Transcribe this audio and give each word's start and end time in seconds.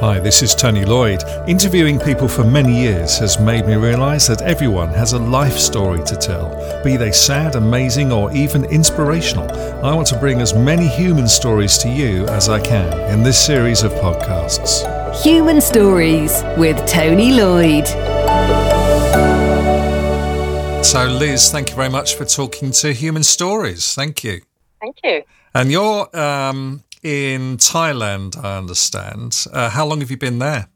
Hi, 0.00 0.18
this 0.20 0.42
is 0.42 0.54
Tony 0.54 0.84
Lloyd. 0.84 1.24
Interviewing 1.48 1.98
people 1.98 2.28
for 2.28 2.44
many 2.44 2.78
years 2.78 3.16
has 3.16 3.40
made 3.40 3.66
me 3.66 3.76
realise 3.76 4.26
that 4.26 4.42
everyone 4.42 4.90
has 4.90 5.14
a 5.14 5.18
life 5.18 5.56
story 5.56 6.04
to 6.04 6.14
tell, 6.14 6.50
be 6.84 6.98
they 6.98 7.10
sad, 7.10 7.56
amazing, 7.56 8.12
or 8.12 8.30
even 8.32 8.66
inspirational. 8.66 9.50
I 9.82 9.94
want 9.94 10.06
to 10.08 10.18
bring 10.18 10.42
as 10.42 10.52
many 10.52 10.86
human 10.86 11.26
stories 11.26 11.78
to 11.78 11.88
you 11.88 12.26
as 12.26 12.50
I 12.50 12.60
can 12.60 12.92
in 13.10 13.22
this 13.22 13.42
series 13.42 13.84
of 13.84 13.92
podcasts. 13.92 14.84
Human 15.22 15.62
Stories 15.62 16.42
with 16.58 16.76
Tony 16.86 17.32
Lloyd. 17.32 17.86
So, 20.84 21.06
Liz, 21.06 21.50
thank 21.50 21.70
you 21.70 21.74
very 21.74 21.88
much 21.88 22.16
for 22.16 22.26
talking 22.26 22.70
to 22.72 22.92
Human 22.92 23.22
Stories. 23.22 23.94
Thank 23.94 24.22
you. 24.24 24.42
Thank 24.78 24.98
you. 25.02 25.22
And 25.54 25.72
you're 25.72 26.14
um, 26.14 26.84
in 27.02 27.56
Thailand, 27.56 28.42
I 28.42 28.58
understand. 28.58 29.46
Uh, 29.52 29.70
how 29.70 29.86
long 29.86 30.00
have 30.00 30.10
you 30.10 30.16
been 30.16 30.38
there? 30.38 30.68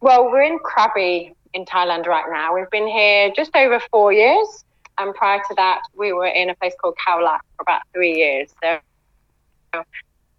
Well, 0.00 0.24
we're 0.24 0.42
in 0.42 0.58
Krabi 0.60 1.34
in 1.54 1.64
Thailand 1.64 2.06
right 2.06 2.26
now. 2.30 2.54
We've 2.54 2.70
been 2.70 2.86
here 2.86 3.30
just 3.34 3.54
over 3.56 3.80
four 3.90 4.12
years. 4.12 4.64
And 4.98 5.14
prior 5.14 5.38
to 5.48 5.54
that, 5.56 5.82
we 5.96 6.12
were 6.12 6.26
in 6.26 6.50
a 6.50 6.54
place 6.56 6.74
called 6.80 6.96
Khao 7.06 7.22
Lak 7.22 7.42
for 7.56 7.62
about 7.62 7.82
three 7.92 8.16
years. 8.16 8.52
So, 8.62 8.78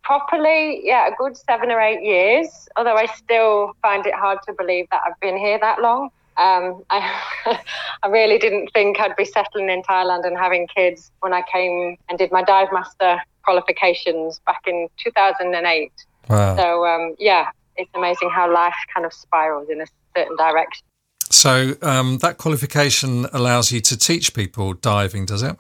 properly, 0.04 0.82
yeah, 0.84 1.08
a 1.08 1.12
good 1.18 1.38
seven 1.38 1.72
or 1.72 1.80
eight 1.80 2.04
years. 2.04 2.68
Although 2.76 2.96
I 2.96 3.06
still 3.06 3.74
find 3.82 4.06
it 4.06 4.14
hard 4.14 4.40
to 4.48 4.54
believe 4.54 4.88
that 4.92 5.02
I've 5.06 5.20
been 5.22 5.38
here 5.38 5.58
that 5.60 5.82
long. 5.82 6.10
Um, 6.40 6.84
I, 6.90 7.60
I 8.04 8.08
really 8.08 8.38
didn't 8.38 8.70
think 8.74 9.00
I'd 9.00 9.16
be 9.16 9.26
settling 9.26 9.70
in 9.70 9.84
Thailand 9.84 10.26
and 10.26 10.38
having 10.38 10.68
kids 10.68 11.12
when 11.20 11.34
I 11.34 11.44
came 11.52 11.98
and 12.10 12.18
did 12.18 12.32
my 12.32 12.44
dive 12.44 12.70
master 12.72 13.22
qualifications 13.44 14.40
back 14.46 14.62
in 14.66 14.88
2008. 15.04 15.92
Wow. 16.30 16.56
So, 16.56 16.86
um, 16.86 17.16
yeah, 17.20 17.50
it's 17.76 17.90
amazing 17.96 18.30
how 18.30 18.52
life 18.52 18.76
kind 18.94 19.06
of 19.06 19.14
spirals 19.14 19.70
in 19.70 19.82
a 19.82 19.86
certain 20.16 20.38
direction. 20.38 20.86
So, 21.32 21.76
um, 21.82 22.18
that 22.20 22.38
qualification 22.38 23.26
allows 23.34 23.72
you 23.72 23.82
to 23.82 23.98
teach 23.98 24.34
people 24.34 24.74
diving, 24.74 25.26
does 25.26 25.44
it? 25.44 25.58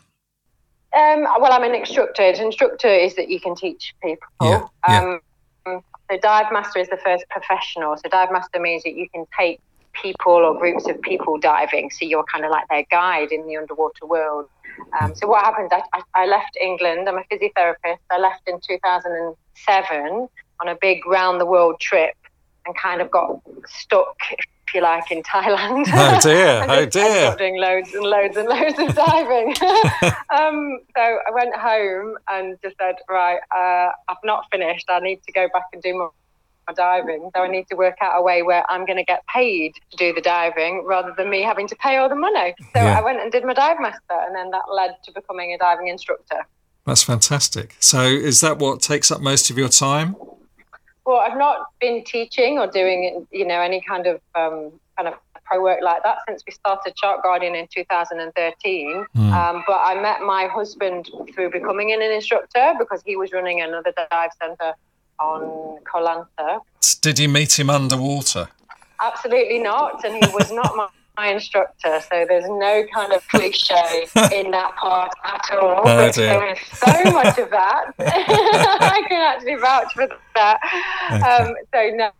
Um, 0.97 1.27
well, 1.39 1.51
I'm 1.51 1.63
an 1.63 1.75
instructor. 1.75 2.23
An 2.23 2.41
instructor 2.41 2.87
is 2.87 3.15
that 3.15 3.29
you 3.29 3.39
can 3.39 3.55
teach 3.55 3.93
people. 4.01 4.27
Yeah, 4.41 4.65
yeah. 4.87 5.17
Um, 5.67 5.81
so, 6.09 6.17
dive 6.21 6.51
master 6.51 6.79
is 6.79 6.89
the 6.89 6.97
first 6.97 7.23
professional. 7.29 7.95
So, 7.97 8.09
dive 8.09 8.31
master 8.31 8.59
means 8.59 8.83
that 8.83 8.95
you 8.95 9.07
can 9.13 9.25
take 9.37 9.61
people 10.01 10.33
or 10.33 10.57
groups 10.57 10.87
of 10.87 11.01
people 11.01 11.37
diving. 11.37 11.89
So, 11.91 12.05
you're 12.05 12.23
kind 12.23 12.45
of 12.45 12.51
like 12.51 12.67
their 12.69 12.85
guide 12.89 13.31
in 13.31 13.47
the 13.47 13.57
underwater 13.57 14.05
world. 14.05 14.49
Um, 14.99 15.13
so 15.15 15.27
what 15.27 15.43
happened? 15.43 15.71
I, 15.71 16.01
I, 16.13 16.25
left 16.25 16.57
England. 16.59 17.07
I'm 17.07 17.17
a 17.17 17.23
physiotherapist. 17.31 17.99
I 18.11 18.19
left 18.19 18.47
in 18.47 18.59
2007 18.67 20.29
on 20.61 20.67
a 20.67 20.75
big 20.79 21.05
round 21.05 21.39
the 21.39 21.45
world 21.45 21.79
trip 21.79 22.15
and 22.65 22.75
kind 22.77 23.01
of 23.01 23.09
got 23.11 23.41
stuck, 23.67 24.17
if 24.31 24.73
you 24.73 24.81
like, 24.81 25.11
in 25.11 25.23
Thailand. 25.23 25.87
Oh 25.93 26.19
dear! 26.21 26.65
oh 26.69 26.85
dear! 26.85 27.35
Doing 27.37 27.59
loads 27.59 27.93
and 27.93 28.03
loads 28.03 28.37
and 28.37 28.47
loads 28.47 28.79
of 28.79 28.95
diving. 28.95 29.49
um, 30.29 30.79
so 30.95 31.01
I 31.01 31.31
went 31.33 31.55
home 31.55 32.17
and 32.29 32.57
just 32.61 32.77
said, 32.77 32.95
right, 33.09 33.39
uh, 33.55 33.91
I've 34.07 34.17
not 34.23 34.45
finished. 34.51 34.85
I 34.89 34.99
need 34.99 35.21
to 35.23 35.31
go 35.31 35.47
back 35.53 35.65
and 35.73 35.81
do 35.81 35.93
more 35.93 36.11
diving. 36.73 37.29
So 37.35 37.43
I 37.43 37.47
need 37.47 37.67
to 37.69 37.75
work 37.75 37.97
out 38.01 38.19
a 38.19 38.21
way 38.21 38.41
where 38.41 38.63
I'm 38.69 38.85
going 38.85 38.97
to 38.97 39.03
get 39.03 39.25
paid 39.27 39.73
to 39.91 39.97
do 39.97 40.13
the 40.13 40.21
diving 40.21 40.83
rather 40.85 41.13
than 41.17 41.29
me 41.29 41.41
having 41.41 41.67
to 41.67 41.75
pay 41.75 41.97
all 41.97 42.09
the 42.09 42.15
money. 42.15 42.55
So 42.59 42.81
yeah. 42.81 42.97
I 42.97 43.03
went 43.03 43.19
and 43.19 43.31
did 43.31 43.43
my 43.45 43.53
dive 43.53 43.79
master, 43.79 43.99
and 44.09 44.35
then 44.35 44.51
that 44.51 44.63
led 44.73 44.95
to 45.03 45.11
becoming 45.11 45.53
a 45.53 45.57
diving 45.57 45.87
instructor. 45.87 46.45
That's 46.85 47.03
fantastic. 47.03 47.75
So 47.79 48.01
is 48.01 48.41
that 48.41 48.57
what 48.57 48.81
takes 48.81 49.11
up 49.11 49.21
most 49.21 49.49
of 49.49 49.57
your 49.57 49.69
time? 49.69 50.15
Well, 51.05 51.17
I've 51.17 51.37
not 51.37 51.67
been 51.79 52.03
teaching 52.03 52.59
or 52.59 52.67
doing, 52.67 53.27
you 53.31 53.45
know, 53.45 53.59
any 53.59 53.81
kind 53.81 54.07
of 54.07 54.21
um, 54.35 54.71
kind 54.95 55.07
of 55.07 55.15
pro 55.49 55.61
work 55.61 55.79
like 55.81 56.03
that 56.03 56.19
since 56.27 56.43
we 56.45 56.53
started 56.53 56.93
Shark 56.97 57.23
Guardian 57.23 57.55
in 57.55 57.67
2013. 57.73 59.05
Mm. 59.15 59.31
Um, 59.33 59.63
but 59.65 59.79
I 59.81 59.99
met 59.99 60.21
my 60.21 60.45
husband 60.45 61.09
through 61.33 61.51
becoming 61.51 61.91
an 61.91 62.01
instructor 62.01 62.73
because 62.77 63.01
he 63.05 63.15
was 63.15 63.31
running 63.31 63.61
another 63.61 63.93
dive 64.11 64.31
centre 64.41 64.73
on 65.19 65.79
Koh 65.83 66.05
Lanta. 66.05 66.59
Did 67.01 67.19
you 67.19 67.29
meet 67.29 67.59
him 67.59 67.69
underwater? 67.69 68.47
Absolutely 69.01 69.59
not, 69.59 70.03
and 70.03 70.15
he 70.15 70.31
was 70.33 70.51
not 70.51 70.75
my, 70.75 70.87
my 71.17 71.27
instructor, 71.27 72.01
so 72.01 72.25
there's 72.27 72.47
no 72.47 72.85
kind 72.93 73.13
of 73.13 73.27
cliche 73.27 74.07
in 74.33 74.51
that 74.51 74.75
part 74.77 75.11
at 75.23 75.57
all. 75.57 75.81
Oh, 75.85 76.11
there 76.11 76.51
is 76.51 76.59
so 76.73 77.11
much 77.11 77.37
of 77.37 77.49
that. 77.49 77.93
I 77.99 79.03
can 79.07 79.21
actually 79.21 79.55
vouch 79.55 79.93
for 79.93 80.07
that. 80.35 80.59
Okay. 81.11 81.21
Um, 81.21 81.55
so 81.73 81.95
no, 81.95 82.11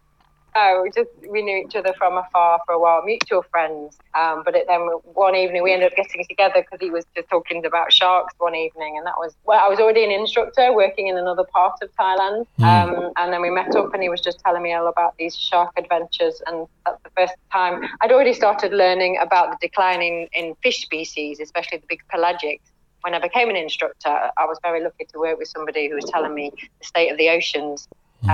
no, 0.60 0.82
we 0.84 0.92
just 0.92 1.10
we 1.30 1.42
knew 1.42 1.58
each 1.66 1.76
other 1.76 1.94
from 1.98 2.18
afar 2.18 2.60
for 2.66 2.74
a 2.74 2.80
while, 2.80 3.02
mutual 3.04 3.44
friends. 3.44 3.98
Um, 4.18 4.44
but 4.44 4.56
it, 4.56 4.66
then 4.68 4.82
one 5.14 5.36
evening 5.36 5.64
we 5.64 5.74
ended 5.74 5.92
up 5.92 5.96
getting 5.96 6.26
together 6.28 6.62
because 6.62 6.80
he 6.80 6.90
was 6.90 7.06
just 7.16 7.30
talking 7.30 7.66
about 7.66 7.94
sharks 7.94 8.34
one 8.38 8.56
evening, 8.56 8.98
and 8.98 9.06
that 9.06 9.16
was 9.18 9.36
well, 9.46 9.60
I 9.64 9.68
was 9.70 9.80
already 9.80 10.04
an 10.04 10.12
instructor 10.12 10.74
working 10.74 11.08
in 11.08 11.18
another 11.18 11.44
part 11.44 11.74
of 11.82 11.90
Thailand, 11.96 12.46
mm. 12.60 12.64
um, 12.64 13.14
and 13.18 13.32
then 13.34 13.42
we 13.42 13.50
met 13.50 13.76
up, 13.76 13.94
and 13.94 14.04
he 14.04 14.10
was 14.10 14.22
just 14.22 14.40
telling 14.40 14.62
me 14.62 14.74
all 14.74 14.88
about 14.88 15.16
these 15.18 15.36
shark 15.36 15.72
adventures, 15.78 16.42
and 16.48 16.68
that's 16.86 17.02
the 17.04 17.12
first 17.18 17.34
time 17.52 17.88
I'd 18.02 18.12
already 18.12 18.34
started 18.34 18.74
learning 18.74 19.18
about 19.22 19.52
the 19.52 19.68
declining 19.68 20.28
in 20.34 20.56
fish 20.64 20.82
species, 20.82 21.40
especially 21.40 21.80
the 21.80 21.88
big 21.88 22.02
pelagics 22.14 22.62
when 23.02 23.14
I 23.14 23.20
became 23.20 23.50
an 23.50 23.56
instructor, 23.56 24.10
I 24.10 24.46
was 24.46 24.58
very 24.62 24.84
lucky 24.84 25.06
to 25.14 25.20
work 25.20 25.38
with 25.40 25.48
somebody 25.48 25.88
who 25.88 25.96
was 25.96 26.04
telling 26.04 26.34
me 26.34 26.52
the 26.80 26.86
state 26.86 27.10
of 27.10 27.18
the 27.18 27.30
oceans. 27.30 27.88
Mm. 28.26 28.30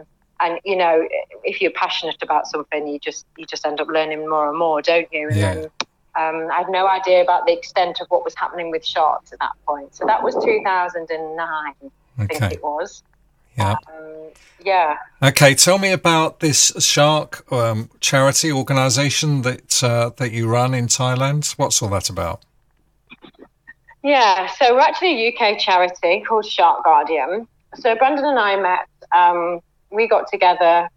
Um, 0.00 0.06
and 0.42 0.58
you 0.64 0.76
know 0.76 1.06
if 1.44 1.60
you're 1.60 1.70
passionate 1.72 2.22
about 2.22 2.46
something 2.46 2.86
you 2.86 2.98
just 2.98 3.26
you 3.36 3.46
just 3.46 3.66
end 3.66 3.80
up 3.80 3.88
learning 3.88 4.28
more 4.28 4.48
and 4.48 4.58
more 4.58 4.82
don't 4.82 5.08
you 5.12 5.28
and 5.28 5.36
yeah. 5.36 5.54
then 5.54 5.70
um, 6.14 6.48
I 6.52 6.58
had 6.58 6.68
no 6.68 6.86
idea 6.88 7.22
about 7.22 7.46
the 7.46 7.52
extent 7.52 8.00
of 8.00 8.06
what 8.08 8.22
was 8.22 8.34
happening 8.34 8.70
with 8.70 8.84
sharks 8.84 9.32
at 9.32 9.38
that 9.38 9.52
point. 9.66 9.94
So 9.94 10.04
that 10.04 10.22
was 10.22 10.34
2009, 10.44 11.74
okay. 11.80 11.90
I 12.18 12.26
think 12.26 12.52
it 12.52 12.62
was. 12.62 13.02
Yeah. 13.56 13.76
Um, 13.88 14.30
yeah. 14.62 14.96
Okay, 15.22 15.54
tell 15.54 15.78
me 15.78 15.90
about 15.90 16.40
this 16.40 16.72
shark 16.78 17.50
um, 17.50 17.90
charity 18.00 18.52
organisation 18.52 19.42
that 19.42 19.82
uh, 19.82 20.10
that 20.16 20.32
you 20.32 20.48
run 20.48 20.74
in 20.74 20.86
Thailand. 20.86 21.52
What's 21.52 21.82
all 21.82 21.88
that 21.90 22.08
about? 22.08 22.44
Yeah, 24.02 24.48
so 24.58 24.74
we're 24.74 24.80
actually 24.80 25.28
a 25.28 25.32
UK 25.32 25.58
charity 25.58 26.24
called 26.26 26.44
Shark 26.44 26.84
Guardian. 26.84 27.46
So 27.76 27.94
Brendan 27.94 28.24
and 28.24 28.38
I 28.38 28.56
met 28.56 28.88
um, 29.12 29.60
we 29.92 30.08
got 30.08 30.28
together 30.30 30.88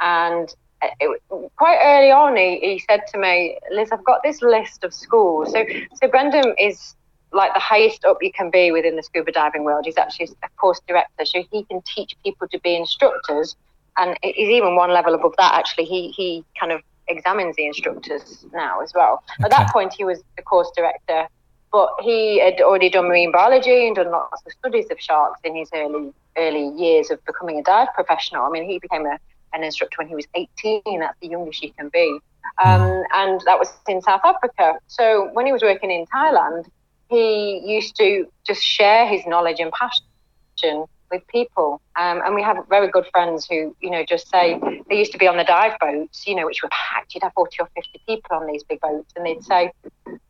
and 0.00 0.54
it, 0.82 1.22
quite 1.56 1.78
early 1.82 2.10
on, 2.10 2.36
he, 2.36 2.60
he 2.60 2.84
said 2.88 3.00
to 3.12 3.18
me, 3.18 3.58
Liz, 3.70 3.90
I've 3.92 4.04
got 4.04 4.22
this 4.22 4.42
list 4.42 4.84
of 4.84 4.94
schools. 4.94 5.52
So, 5.52 5.64
so 6.00 6.08
Brendan 6.08 6.54
is 6.58 6.94
like 7.32 7.52
the 7.52 7.60
highest 7.60 8.04
up 8.04 8.18
you 8.22 8.32
can 8.32 8.50
be 8.50 8.70
within 8.72 8.96
the 8.96 9.02
scuba 9.02 9.32
diving 9.32 9.64
world. 9.64 9.84
He's 9.84 9.98
actually 9.98 10.30
a 10.42 10.48
course 10.56 10.80
director, 10.86 11.24
so 11.24 11.42
he 11.50 11.64
can 11.64 11.82
teach 11.82 12.16
people 12.24 12.48
to 12.48 12.58
be 12.60 12.74
instructors. 12.74 13.56
And 13.96 14.16
he's 14.22 14.48
even 14.48 14.76
one 14.76 14.90
level 14.92 15.14
above 15.14 15.34
that, 15.38 15.54
actually. 15.54 15.84
He, 15.84 16.10
he 16.10 16.44
kind 16.58 16.72
of 16.72 16.80
examines 17.08 17.56
the 17.56 17.66
instructors 17.66 18.46
now 18.52 18.80
as 18.80 18.92
well. 18.94 19.22
Okay. 19.40 19.44
At 19.44 19.50
that 19.50 19.72
point, 19.72 19.92
he 19.92 20.04
was 20.04 20.22
the 20.36 20.42
course 20.42 20.70
director, 20.76 21.26
but 21.72 21.90
he 22.00 22.38
had 22.38 22.60
already 22.60 22.88
done 22.88 23.08
marine 23.08 23.32
biology 23.32 23.88
and 23.88 23.96
done 23.96 24.10
lots 24.10 24.42
of 24.46 24.52
studies 24.52 24.86
of 24.90 25.00
sharks 25.00 25.40
in 25.44 25.56
his 25.56 25.68
early 25.74 26.12
early 26.38 26.68
years 26.80 27.10
of 27.10 27.24
becoming 27.24 27.58
a 27.58 27.62
dive 27.62 27.88
professional. 27.94 28.44
I 28.44 28.50
mean, 28.50 28.68
he 28.68 28.78
became 28.78 29.06
a, 29.06 29.18
an 29.52 29.64
instructor 29.64 29.96
when 29.98 30.08
he 30.08 30.14
was 30.14 30.26
18. 30.34 31.00
That's 31.00 31.18
the 31.20 31.28
youngest 31.28 31.62
you 31.62 31.72
can 31.72 31.88
be. 31.88 32.18
Um, 32.64 33.04
and 33.12 33.40
that 33.44 33.58
was 33.58 33.72
in 33.88 34.00
South 34.02 34.22
Africa. 34.24 34.78
So 34.86 35.30
when 35.32 35.46
he 35.46 35.52
was 35.52 35.62
working 35.62 35.90
in 35.90 36.06
Thailand, 36.06 36.66
he 37.08 37.60
used 37.64 37.96
to 37.96 38.26
just 38.46 38.62
share 38.62 39.06
his 39.06 39.26
knowledge 39.26 39.60
and 39.60 39.72
passion 39.72 40.86
with 41.10 41.26
people. 41.28 41.80
Um, 41.96 42.20
and 42.24 42.34
we 42.34 42.42
have 42.42 42.56
very 42.68 42.88
good 42.88 43.06
friends 43.12 43.46
who, 43.48 43.74
you 43.80 43.90
know, 43.90 44.04
just 44.04 44.28
say 44.28 44.60
they 44.88 44.98
used 44.98 45.12
to 45.12 45.18
be 45.18 45.26
on 45.26 45.36
the 45.36 45.44
dive 45.44 45.78
boats, 45.80 46.26
you 46.26 46.34
know, 46.34 46.46
which 46.46 46.62
were 46.62 46.68
packed. 46.70 47.14
You'd 47.14 47.22
have 47.22 47.32
40 47.34 47.56
or 47.60 47.68
50 47.74 48.00
people 48.06 48.36
on 48.36 48.46
these 48.46 48.62
big 48.64 48.80
boats. 48.80 49.12
And 49.16 49.24
they'd 49.24 49.42
say, 49.42 49.72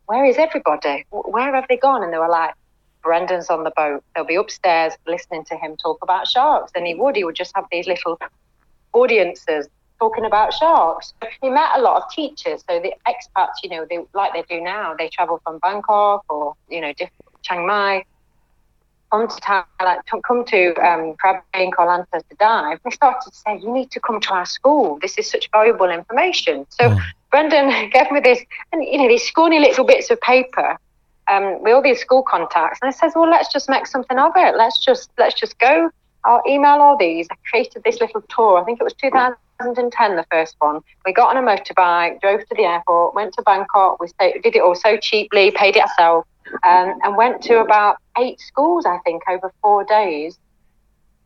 Where 0.06 0.24
is 0.24 0.36
everybody? 0.38 1.04
Where 1.10 1.54
have 1.54 1.66
they 1.68 1.76
gone? 1.76 2.02
And 2.04 2.12
they 2.12 2.18
were 2.18 2.28
like, 2.28 2.54
Brendan's 3.02 3.50
on 3.50 3.64
the 3.64 3.72
boat. 3.76 4.02
They'll 4.14 4.24
be 4.24 4.34
upstairs 4.34 4.94
listening 5.06 5.44
to 5.46 5.56
him 5.56 5.76
talk 5.76 5.98
about 6.02 6.28
sharks. 6.28 6.72
And 6.74 6.86
he 6.86 6.94
would, 6.94 7.16
he 7.16 7.24
would 7.24 7.36
just 7.36 7.52
have 7.54 7.66
these 7.70 7.86
little 7.86 8.18
audiences 8.92 9.68
talking 9.98 10.24
about 10.24 10.52
sharks. 10.52 11.12
He 11.42 11.50
met 11.50 11.70
a 11.76 11.80
lot 11.80 12.02
of 12.02 12.10
teachers. 12.10 12.64
So 12.68 12.80
the 12.80 12.94
expats, 13.06 13.54
you 13.62 13.70
know, 13.70 13.86
they 13.88 13.98
like 14.14 14.32
they 14.32 14.56
do 14.56 14.62
now, 14.62 14.94
they 14.94 15.08
travel 15.08 15.40
from 15.44 15.58
Bangkok 15.58 16.24
or, 16.28 16.54
you 16.68 16.80
know, 16.80 16.92
Chiang 17.42 17.66
Mai, 17.66 18.04
come 19.10 19.28
to 19.28 19.34
Thailand, 19.36 20.00
come 20.26 20.44
to 20.44 20.74
um, 20.86 21.14
Krabi 21.14 21.42
and 21.54 21.74
Koh 21.74 21.86
Lanta 21.86 22.20
to 22.28 22.36
dive. 22.38 22.78
They 22.84 22.90
started 22.90 23.20
to 23.30 23.36
say, 23.36 23.58
you 23.58 23.72
need 23.72 23.90
to 23.92 24.00
come 24.00 24.20
to 24.20 24.34
our 24.34 24.46
school. 24.46 24.98
This 25.00 25.18
is 25.18 25.30
such 25.30 25.50
valuable 25.50 25.90
information. 25.90 26.66
So 26.70 26.90
mm. 26.90 27.00
Brendan 27.30 27.90
gave 27.92 28.10
me 28.10 28.20
this, 28.20 28.40
and 28.72 28.84
you 28.84 28.98
know, 28.98 29.08
these 29.08 29.24
scrawny 29.24 29.58
little 29.58 29.84
bits 29.84 30.10
of 30.10 30.20
paper 30.20 30.78
um, 31.28 31.62
with 31.62 31.72
all 31.72 31.82
these 31.82 32.00
school 32.00 32.22
contacts. 32.22 32.78
And 32.82 32.88
I 32.88 32.92
says, 32.92 33.12
well, 33.14 33.28
let's 33.28 33.52
just 33.52 33.68
make 33.68 33.86
something 33.86 34.18
of 34.18 34.32
it. 34.36 34.56
Let's 34.56 34.84
just 34.84 35.10
let's 35.18 35.38
just 35.38 35.58
go. 35.58 35.90
I'll 36.24 36.42
email 36.48 36.80
all 36.80 36.96
these. 36.96 37.26
I 37.30 37.36
created 37.48 37.82
this 37.84 38.00
little 38.00 38.22
tour. 38.28 38.60
I 38.60 38.64
think 38.64 38.80
it 38.80 38.84
was 38.84 38.94
2010, 38.94 40.16
the 40.16 40.26
first 40.30 40.56
one. 40.58 40.80
We 41.06 41.12
got 41.12 41.34
on 41.34 41.42
a 41.42 41.46
motorbike, 41.46 42.20
drove 42.20 42.40
to 42.40 42.54
the 42.54 42.64
airport, 42.64 43.14
went 43.14 43.34
to 43.34 43.42
Bangkok. 43.42 44.00
We 44.00 44.08
stayed, 44.08 44.42
did 44.42 44.56
it 44.56 44.62
all 44.62 44.74
so 44.74 44.96
cheaply, 44.96 45.52
paid 45.52 45.76
it 45.76 45.82
ourselves, 45.82 46.26
um, 46.66 46.98
and 47.02 47.16
went 47.16 47.42
to 47.44 47.60
about 47.60 47.96
eight 48.18 48.40
schools, 48.40 48.84
I 48.84 48.98
think, 49.04 49.22
over 49.28 49.52
four 49.62 49.84
days. 49.84 50.38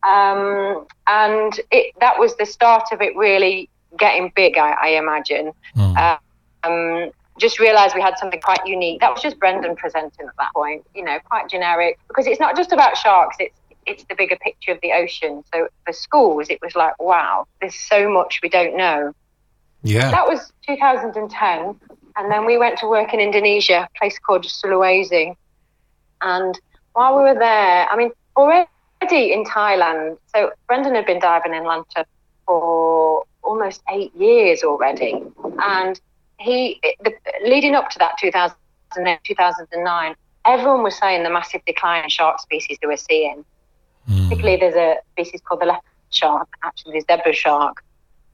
Um, 0.03 0.87
and 1.07 1.59
it, 1.71 1.95
that 2.01 2.19
was 2.19 2.37
the 2.37 2.47
start 2.47 2.89
of 2.93 3.01
it 3.01 3.17
really 3.17 3.71
getting 3.99 4.33
big, 4.35 4.59
I, 4.59 4.73
I 4.73 4.89
imagine. 4.91 5.53
Mm. 5.77 6.19
Um, 6.65 7.13
just 7.43 7.59
realised 7.59 7.95
we 7.95 8.01
had 8.01 8.17
something 8.17 8.41
quite 8.41 8.65
unique. 8.65 9.01
That 9.01 9.13
was 9.13 9.21
just 9.21 9.39
Brendan 9.39 9.77
presenting 9.77 10.27
at 10.27 10.37
that 10.39 10.53
point, 10.55 10.87
you 10.95 11.05
know, 11.05 11.19
quite 11.29 11.51
generic 11.51 11.99
because 12.09 12.27
it's 12.27 12.41
not 12.41 12.57
just 12.57 12.73
about 12.73 12.97
sharks. 12.97 13.37
It's 13.39 13.59
it's 13.87 14.05
the 14.05 14.15
bigger 14.15 14.37
picture 14.37 14.73
of 14.73 14.79
the 14.81 14.93
ocean. 14.93 15.43
So 15.53 15.69
for 15.85 15.93
schools, 15.93 16.49
it 16.49 16.61
was 16.63 16.77
like, 16.77 17.01
wow, 17.01 17.47
there's 17.61 17.75
so 17.75 18.09
much 18.09 18.41
we 18.43 18.49
don't 18.49 18.77
know. 18.77 19.13
Yeah. 19.83 20.11
That 20.11 20.29
was 20.29 20.53
2010, 20.69 21.81
and 22.17 22.33
then 22.33 22.47
we 22.47 22.57
went 22.57 22.79
to 22.79 22.87
work 22.87 23.13
in 23.13 23.21
Indonesia, 23.21 23.89
a 23.93 23.99
place 23.99 24.19
called 24.19 24.45
Sulawesi, 24.45 25.35
and 26.21 26.59
while 26.93 27.17
we 27.17 27.25
were 27.25 27.39
there, 27.39 27.89
I 27.91 27.97
mean, 27.97 28.13
already 28.37 28.69
in 29.33 29.45
Thailand. 29.45 30.19
So 30.35 30.53
Brendan 30.69 30.95
had 30.95 31.07
been 31.07 31.19
diving 31.19 31.55
in 31.55 31.65
Lanta 31.65 32.05
for 32.47 33.25
almost 33.43 33.83
eight 33.91 34.15
years 34.15 34.63
already, 34.63 35.21
and 35.59 36.01
he 36.39 36.81
the, 37.05 37.13
leading 37.45 37.75
up 37.75 37.91
to 37.91 37.99
that 37.99 38.17
2008, 38.19 39.19
2009 39.25 40.15
everyone 40.45 40.83
was 40.83 40.97
saying 40.97 41.23
the 41.23 41.31
massive 41.31 41.65
decline 41.67 42.05
in 42.05 42.11
shark 42.11 42.41
species 42.41 42.79
that 42.81 42.89
we're 42.89 42.97
seeing. 42.97 43.45
Mm. 44.11 44.25
particularly 44.25 44.57
there's 44.59 44.75
a 44.75 44.97
species 45.13 45.41
called 45.43 45.61
the 45.61 45.67
leopard 45.67 45.85
shark 46.11 46.49
actually 46.65 46.99
the 46.99 47.05
zebra 47.09 47.33
shark. 47.33 47.85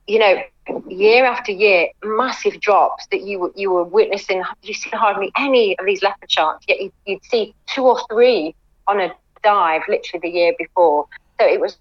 You 0.07 0.19
know 0.19 0.41
year 0.87 1.25
after 1.25 1.51
year 1.51 1.89
massive 2.03 2.59
drops 2.59 3.07
that 3.11 3.21
you 3.21 3.53
you 3.55 3.71
were 3.71 3.83
witnessing. 3.83 4.43
You 4.63 4.73
see 4.73 4.89
hardly 4.89 5.31
any 5.37 5.77
of 5.77 5.85
these 5.85 6.01
leopard 6.01 6.31
sharks 6.31 6.65
yet 6.67 6.81
you'd, 6.81 6.93
you'd 7.05 7.23
see 7.25 7.53
two 7.67 7.83
or 7.83 7.99
three 8.11 8.55
on 8.87 8.99
a 8.99 9.13
dive 9.43 9.81
literally 9.87 10.21
the 10.21 10.35
year 10.35 10.53
before. 10.57 11.07
So 11.39 11.45
it 11.47 11.59
was 11.59 11.77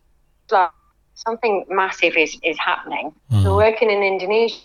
like 0.50 0.70
something 1.14 1.64
massive 1.68 2.16
is 2.16 2.38
is 2.42 2.58
happening. 2.58 3.12
Mm. 3.32 3.42
so 3.42 3.56
working 3.56 3.90
in 3.90 4.02
indonesia 4.02 4.60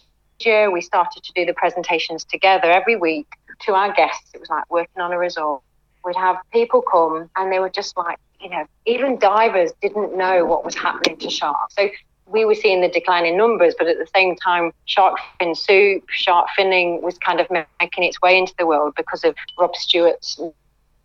year, 0.46 0.72
we 0.72 0.82
started 0.82 1.24
to 1.24 1.32
do 1.34 1.46
the 1.46 1.54
presentations 1.54 2.24
together 2.24 2.72
every 2.72 2.96
week 2.96 3.28
to 3.62 3.74
our 3.74 3.94
guests. 3.94 4.32
It 4.34 4.40
was 4.40 4.50
like 4.50 4.70
working 4.70 5.02
on 5.02 5.12
a 5.12 5.18
resort. 5.18 5.62
We'd 6.04 6.16
have 6.16 6.38
people 6.52 6.82
come 6.82 7.30
and 7.36 7.52
they 7.52 7.60
were 7.60 7.70
just 7.70 7.96
like, 7.96 8.20
you 8.42 8.50
know, 8.50 8.66
even 8.86 9.18
divers 9.18 9.72
didn't 9.82 10.18
know 10.18 10.46
what 10.46 10.66
was 10.66 10.76
happening 10.76 11.18
to 11.18 11.30
sharks. 11.30 11.76
So 11.76 11.90
we 12.26 12.46
were 12.46 12.56
seeing 12.56 12.82
the 12.82 12.90
decline 12.90 13.26
in 13.26 13.38
numbers, 13.38 13.74
but 13.78 13.88
at 13.88 13.98
the 13.98 14.08
same 14.14 14.36
time, 14.36 14.72
shark 14.86 15.18
fin 15.40 15.56
soup, 15.56 16.04
shark 16.10 16.48
finning 16.58 17.02
was 17.02 17.18
kind 17.18 17.40
of 17.40 17.50
making 17.50 18.04
its 18.04 18.22
way 18.22 18.38
into 18.38 18.54
the 18.58 18.66
world 18.66 18.94
because 18.96 19.24
of 19.24 19.36
Rob 19.58 19.76
Stewart's 19.76 20.40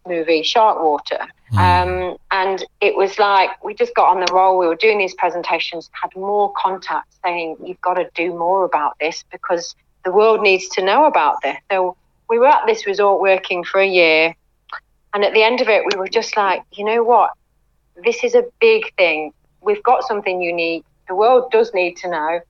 movie 0.06 0.42
Sharkwater. 0.42 1.26
Mm. 1.52 1.58
Um, 1.58 2.16
and 2.38 2.64
it 2.80 2.94
was 2.94 3.18
like 3.18 3.50
we 3.64 3.74
just 3.74 3.94
got 3.96 4.14
on 4.14 4.24
the 4.24 4.32
roll. 4.32 4.58
We 4.58 4.68
were 4.68 4.76
doing 4.76 4.98
these 4.98 5.14
presentations, 5.14 5.90
had 6.00 6.14
more 6.14 6.52
contacts 6.56 7.18
saying, 7.24 7.56
You've 7.64 7.80
got 7.80 7.94
to 7.94 8.08
do 8.14 8.30
more 8.30 8.64
about 8.64 8.96
this 9.00 9.24
because 9.32 9.74
the 10.04 10.12
world 10.12 10.40
needs 10.40 10.68
to 10.70 10.84
know 10.84 11.06
about 11.06 11.42
this. 11.42 11.56
So 11.68 11.96
we 12.28 12.38
were 12.38 12.46
at 12.46 12.64
this 12.66 12.86
resort 12.86 13.20
working 13.20 13.64
for 13.64 13.80
a 13.80 13.86
year. 13.86 14.36
And 15.14 15.24
at 15.24 15.32
the 15.32 15.42
end 15.42 15.60
of 15.60 15.68
it, 15.68 15.82
we 15.84 15.98
were 15.98 16.06
just 16.06 16.36
like, 16.36 16.62
You 16.72 16.84
know 16.84 17.02
what? 17.02 17.30
This 18.04 18.22
is 18.22 18.36
a 18.36 18.44
big 18.60 18.94
thing. 18.94 19.32
We've 19.60 19.82
got 19.82 20.04
something 20.04 20.40
unique. 20.40 20.84
The 21.08 21.16
world 21.16 21.50
does 21.50 21.74
need 21.74 21.96
to 21.98 22.08
know. 22.08 22.40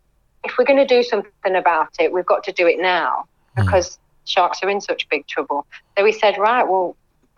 If 0.45 0.59
we're 0.59 0.67
going 0.67 0.87
to 0.87 0.95
do 0.97 1.03
something 1.03 1.57
about 1.57 1.95
it, 1.99 2.13
we've 2.13 2.27
got 2.27 2.45
to 2.45 2.53
do 2.53 2.67
it 2.67 2.79
now 2.79 3.25
hmm. 3.57 3.65
because 3.65 3.97
mm. 3.97 3.99
sharks 4.27 4.63
are 4.63 4.69
in 4.69 4.83
such 4.83 5.09
big 5.09 5.27
trouble. 5.27 5.67
So 5.97 6.05
we 6.05 6.13
said, 6.13 6.37
Right, 6.37 6.69
well, 6.69 6.95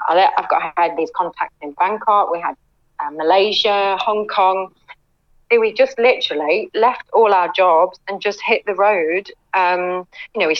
I've 0.08 0.48
got 0.48 0.72
had 0.76 0.96
these 0.96 1.10
contacts 1.14 1.54
in 1.60 1.72
Bangkok. 1.72 2.30
We 2.30 2.40
had 2.40 2.56
uh, 2.98 3.10
Malaysia, 3.10 3.96
Hong 4.00 4.26
Kong. 4.26 4.72
We 5.50 5.72
just 5.72 5.98
literally 5.98 6.70
left 6.74 7.10
all 7.12 7.34
our 7.34 7.52
jobs 7.52 7.98
and 8.08 8.20
just 8.20 8.40
hit 8.40 8.64
the 8.66 8.74
road. 8.74 9.30
Um, 9.52 10.06
you 10.34 10.40
know, 10.40 10.48
we 10.48 10.56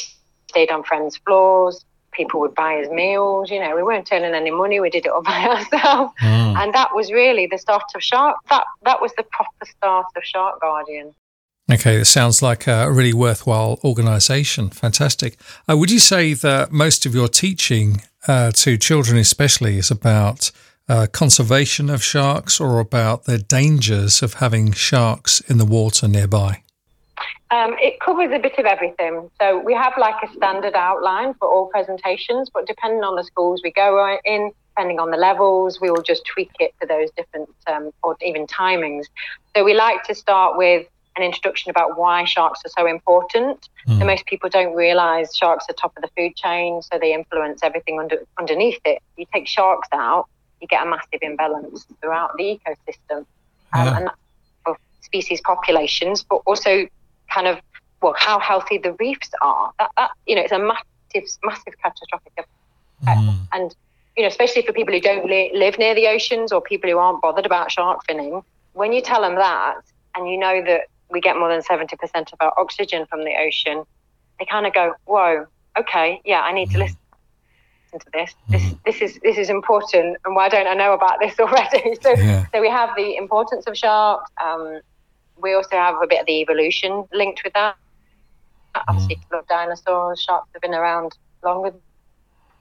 stayed 0.48 0.70
on 0.70 0.82
friends' 0.82 1.16
floors. 1.18 1.84
People 2.12 2.40
would 2.40 2.56
buy 2.56 2.80
us 2.80 2.88
meals. 2.90 3.50
You 3.50 3.60
know, 3.60 3.76
we 3.76 3.84
weren't 3.84 4.08
earning 4.12 4.34
any 4.34 4.50
money. 4.50 4.80
We 4.80 4.90
did 4.90 5.06
it 5.06 5.12
all 5.12 5.22
by 5.34 5.44
ourselves, 5.44 6.12
mm. 6.20 6.56
and 6.56 6.74
that 6.74 6.94
was 6.94 7.12
really 7.12 7.46
the 7.46 7.58
start 7.58 7.84
of 7.94 8.02
Shark. 8.02 8.36
That 8.48 8.64
that 8.82 9.00
was 9.00 9.12
the 9.16 9.22
proper 9.22 9.64
start 9.64 10.06
of 10.16 10.24
Shark 10.24 10.60
Guardian. 10.60 11.14
Okay, 11.72 11.98
this 11.98 12.08
sounds 12.08 12.42
like 12.42 12.66
a 12.66 12.90
really 12.90 13.12
worthwhile 13.12 13.78
organisation. 13.84 14.70
Fantastic. 14.70 15.36
Uh, 15.70 15.76
would 15.76 15.90
you 15.90 16.00
say 16.00 16.34
that 16.34 16.72
most 16.72 17.06
of 17.06 17.14
your 17.14 17.28
teaching 17.28 18.02
uh, 18.26 18.50
to 18.50 18.76
children, 18.76 19.16
especially, 19.18 19.78
is 19.78 19.88
about 19.88 20.50
uh, 20.88 21.06
conservation 21.12 21.88
of 21.88 22.02
sharks 22.02 22.60
or 22.60 22.80
about 22.80 23.24
the 23.24 23.38
dangers 23.38 24.20
of 24.20 24.34
having 24.34 24.72
sharks 24.72 25.38
in 25.42 25.58
the 25.58 25.64
water 25.64 26.08
nearby? 26.08 26.60
Um, 27.52 27.76
it 27.78 28.00
covers 28.00 28.32
a 28.32 28.40
bit 28.40 28.58
of 28.58 28.64
everything. 28.64 29.30
So 29.40 29.60
we 29.60 29.72
have 29.74 29.92
like 29.96 30.16
a 30.28 30.32
standard 30.34 30.74
outline 30.74 31.34
for 31.34 31.48
all 31.48 31.68
presentations, 31.68 32.50
but 32.52 32.66
depending 32.66 33.04
on 33.04 33.14
the 33.14 33.22
schools 33.22 33.60
we 33.62 33.70
go 33.70 34.18
in, 34.24 34.50
depending 34.74 34.98
on 34.98 35.12
the 35.12 35.16
levels, 35.16 35.80
we 35.80 35.88
will 35.88 36.02
just 36.02 36.24
tweak 36.26 36.50
it 36.58 36.74
for 36.80 36.86
those 36.86 37.10
different 37.16 37.48
um, 37.68 37.92
or 38.02 38.16
even 38.22 38.48
timings. 38.48 39.04
So 39.54 39.62
we 39.62 39.74
like 39.74 40.02
to 40.04 40.16
start 40.16 40.56
with 40.56 40.88
an 41.20 41.26
introduction 41.26 41.70
about 41.70 41.98
why 41.98 42.24
sharks 42.24 42.60
are 42.64 42.70
so 42.76 42.86
important. 42.86 43.68
Mm. 43.86 43.98
So 43.98 44.04
most 44.04 44.26
people 44.26 44.48
don't 44.48 44.74
realize 44.74 45.36
sharks 45.36 45.66
are 45.68 45.74
top 45.74 45.92
of 45.96 46.02
the 46.02 46.08
food 46.16 46.34
chain, 46.36 46.82
so 46.82 46.98
they 46.98 47.12
influence 47.12 47.60
everything 47.62 47.98
under, 48.00 48.18
underneath 48.38 48.80
it. 48.84 49.02
You 49.16 49.26
take 49.32 49.46
sharks 49.46 49.88
out, 49.92 50.26
you 50.60 50.66
get 50.66 50.86
a 50.86 50.88
massive 50.88 51.20
imbalance 51.22 51.86
throughout 52.00 52.36
the 52.36 52.58
ecosystem, 52.58 53.18
um, 53.18 53.26
yeah. 53.74 53.96
and 53.96 54.06
that's 54.06 54.18
for 54.64 54.76
species 55.00 55.40
populations, 55.42 56.22
but 56.22 56.42
also 56.46 56.86
kind 57.32 57.46
of 57.46 57.58
well 58.02 58.14
how 58.16 58.38
healthy 58.38 58.78
the 58.78 58.92
reefs 58.94 59.30
are. 59.42 59.72
That, 59.78 59.90
that 59.96 60.10
you 60.26 60.34
know, 60.34 60.42
it's 60.42 60.52
a 60.52 60.58
massive, 60.58 61.30
massive 61.44 61.74
catastrophic 61.82 62.32
effect, 62.36 62.50
mm. 63.06 63.38
and 63.52 63.74
you 64.16 64.22
know, 64.22 64.28
especially 64.28 64.62
for 64.62 64.72
people 64.72 64.94
who 64.94 65.00
don't 65.00 65.26
li- 65.26 65.52
live 65.54 65.78
near 65.78 65.94
the 65.94 66.08
oceans 66.08 66.52
or 66.52 66.60
people 66.60 66.90
who 66.90 66.98
aren't 66.98 67.22
bothered 67.22 67.46
about 67.46 67.70
shark 67.70 68.06
finning. 68.06 68.42
When 68.72 68.92
you 68.92 69.02
tell 69.02 69.22
them 69.22 69.34
that, 69.36 69.80
and 70.14 70.28
you 70.28 70.38
know 70.38 70.62
that 70.64 70.82
we 71.10 71.20
get 71.20 71.36
more 71.36 71.48
than 71.48 71.62
70% 71.62 72.32
of 72.32 72.38
our 72.40 72.52
oxygen 72.58 73.06
from 73.06 73.20
the 73.24 73.34
ocean, 73.36 73.84
they 74.38 74.44
kind 74.46 74.66
of 74.66 74.72
go, 74.72 74.94
whoa, 75.04 75.46
okay, 75.78 76.20
yeah, 76.24 76.40
I 76.40 76.52
need 76.52 76.70
to 76.70 76.78
listen 76.78 76.96
to 77.92 78.06
this. 78.12 78.34
This 78.48 78.62
mm-hmm. 78.62 78.74
this 78.84 79.00
is 79.00 79.18
this 79.22 79.36
is 79.36 79.50
important, 79.50 80.16
and 80.24 80.34
why 80.34 80.48
don't 80.48 80.66
I 80.66 80.74
know 80.74 80.92
about 80.92 81.18
this 81.20 81.34
already? 81.40 81.96
so 82.00 82.10
yeah. 82.10 82.46
so 82.54 82.60
we 82.60 82.70
have 82.70 82.90
the 82.96 83.16
importance 83.16 83.66
of 83.66 83.76
sharks. 83.76 84.30
Um, 84.42 84.80
we 85.36 85.54
also 85.54 85.76
have 85.76 85.96
a 86.02 86.06
bit 86.06 86.20
of 86.20 86.26
the 86.26 86.40
evolution 86.40 87.04
linked 87.12 87.42
with 87.42 87.52
that. 87.54 87.76
Obviously, 88.86 89.18
mm. 89.32 89.46
dinosaurs, 89.48 90.22
sharks 90.22 90.48
have 90.52 90.62
been 90.62 90.74
around 90.74 91.16
longer 91.42 91.72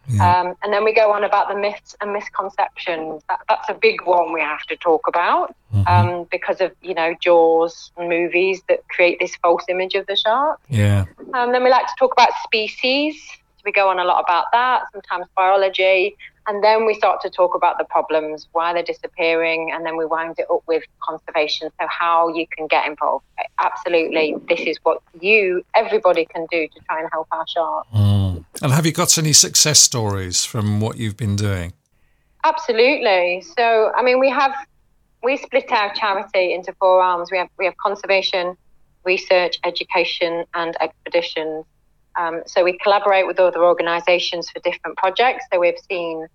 yeah. 0.08 0.42
Um, 0.42 0.56
and 0.64 0.74
then 0.74 0.84
we 0.84 0.94
go 0.94 1.12
on 1.12 1.24
about 1.24 1.50
the 1.50 1.56
myths 1.56 1.96
and 2.02 2.14
misconceptions. 2.14 3.22
That, 3.30 3.42
that's 3.48 3.70
a 3.70 3.74
big 3.74 4.06
one 4.06 4.34
we 4.34 4.42
have 4.42 4.64
to 4.68 4.76
talk 4.76 5.08
about 5.08 5.56
mm-hmm. 5.74 5.88
um, 5.88 6.28
because 6.32 6.62
of 6.62 6.72
you 6.82 6.94
know 6.94 7.14
Jaws 7.20 7.92
movies 7.98 8.62
that 8.70 8.88
create 8.90 9.20
this 9.20 9.36
false 9.36 9.64
image 9.70 9.96
of 9.96 10.08
the 10.08 10.16
shark. 10.16 10.60
Yeah. 10.70 11.06
Um, 11.34 11.52
then 11.52 11.64
we 11.64 11.70
like 11.70 11.86
to 11.88 11.94
talk 12.00 12.12
about 12.14 12.30
species. 12.44 13.22
So 13.58 13.64
we 13.66 13.72
go 13.72 13.90
on 13.90 14.00
a 14.00 14.06
lot 14.06 14.24
about 14.24 14.46
that. 14.54 14.84
Sometimes 14.94 15.28
biology, 15.36 16.16
and 16.48 16.64
then 16.64 16.86
we 16.88 16.96
start 16.96 17.22
to 17.22 17.30
talk 17.30 17.54
about 17.54 17.78
the 17.78 17.84
problems, 17.84 18.48
why 18.54 18.74
they're 18.74 18.82
disappearing, 18.82 19.72
and 19.72 19.86
then 19.86 19.98
we 19.98 20.06
wind 20.06 20.36
it 20.40 20.48
up 20.52 20.64
with 20.66 20.84
conservation. 21.04 21.70
So 21.80 21.88
how 21.88 22.30
you 22.30 22.48
can 22.48 22.66
get 22.66 22.88
involved. 22.88 23.26
Absolutely, 23.60 24.36
this 24.48 24.62
is 24.62 24.80
what 24.82 25.04
you, 25.22 25.64
everybody, 25.76 26.26
can 26.26 26.48
do 26.50 26.68
to 26.68 26.80
try 26.88 27.02
and 27.02 27.10
help 27.12 27.28
our 27.32 27.46
sharks. 27.48 27.90
Mm. 27.94 28.39
And 28.62 28.74
have 28.74 28.86
you 28.86 28.92
got 28.92 29.18
any 29.18 29.34
success 29.34 29.80
stories 29.80 30.44
from 30.44 30.82
what 30.82 30.98
you've 30.98 31.16
been 31.16 31.36
doing? 31.36 31.74
Absolutely. 32.44 33.42
So, 33.58 33.92
I 33.96 34.04
mean, 34.04 34.20
we 34.20 34.30
have 34.30 34.54
we 35.24 35.38
split 35.38 35.72
our 35.72 35.94
charity 35.94 36.54
into 36.54 36.74
four 36.74 37.02
arms. 37.02 37.32
We 37.32 37.38
have 37.38 37.50
we 37.58 37.66
have 37.66 37.78
conservation, 37.78 38.58
research, 39.04 39.60
education, 39.64 40.46
and 40.54 40.76
expeditions. 40.82 41.66
Um, 42.16 42.42
so 42.46 42.64
we 42.64 42.78
collaborate 42.78 43.28
with 43.28 43.40
other 43.40 43.64
organisations 43.64 44.50
for 44.50 44.60
different 44.60 44.98
projects. 44.98 45.46
So 45.52 45.60
we've 45.60 45.80
seen 45.90 46.28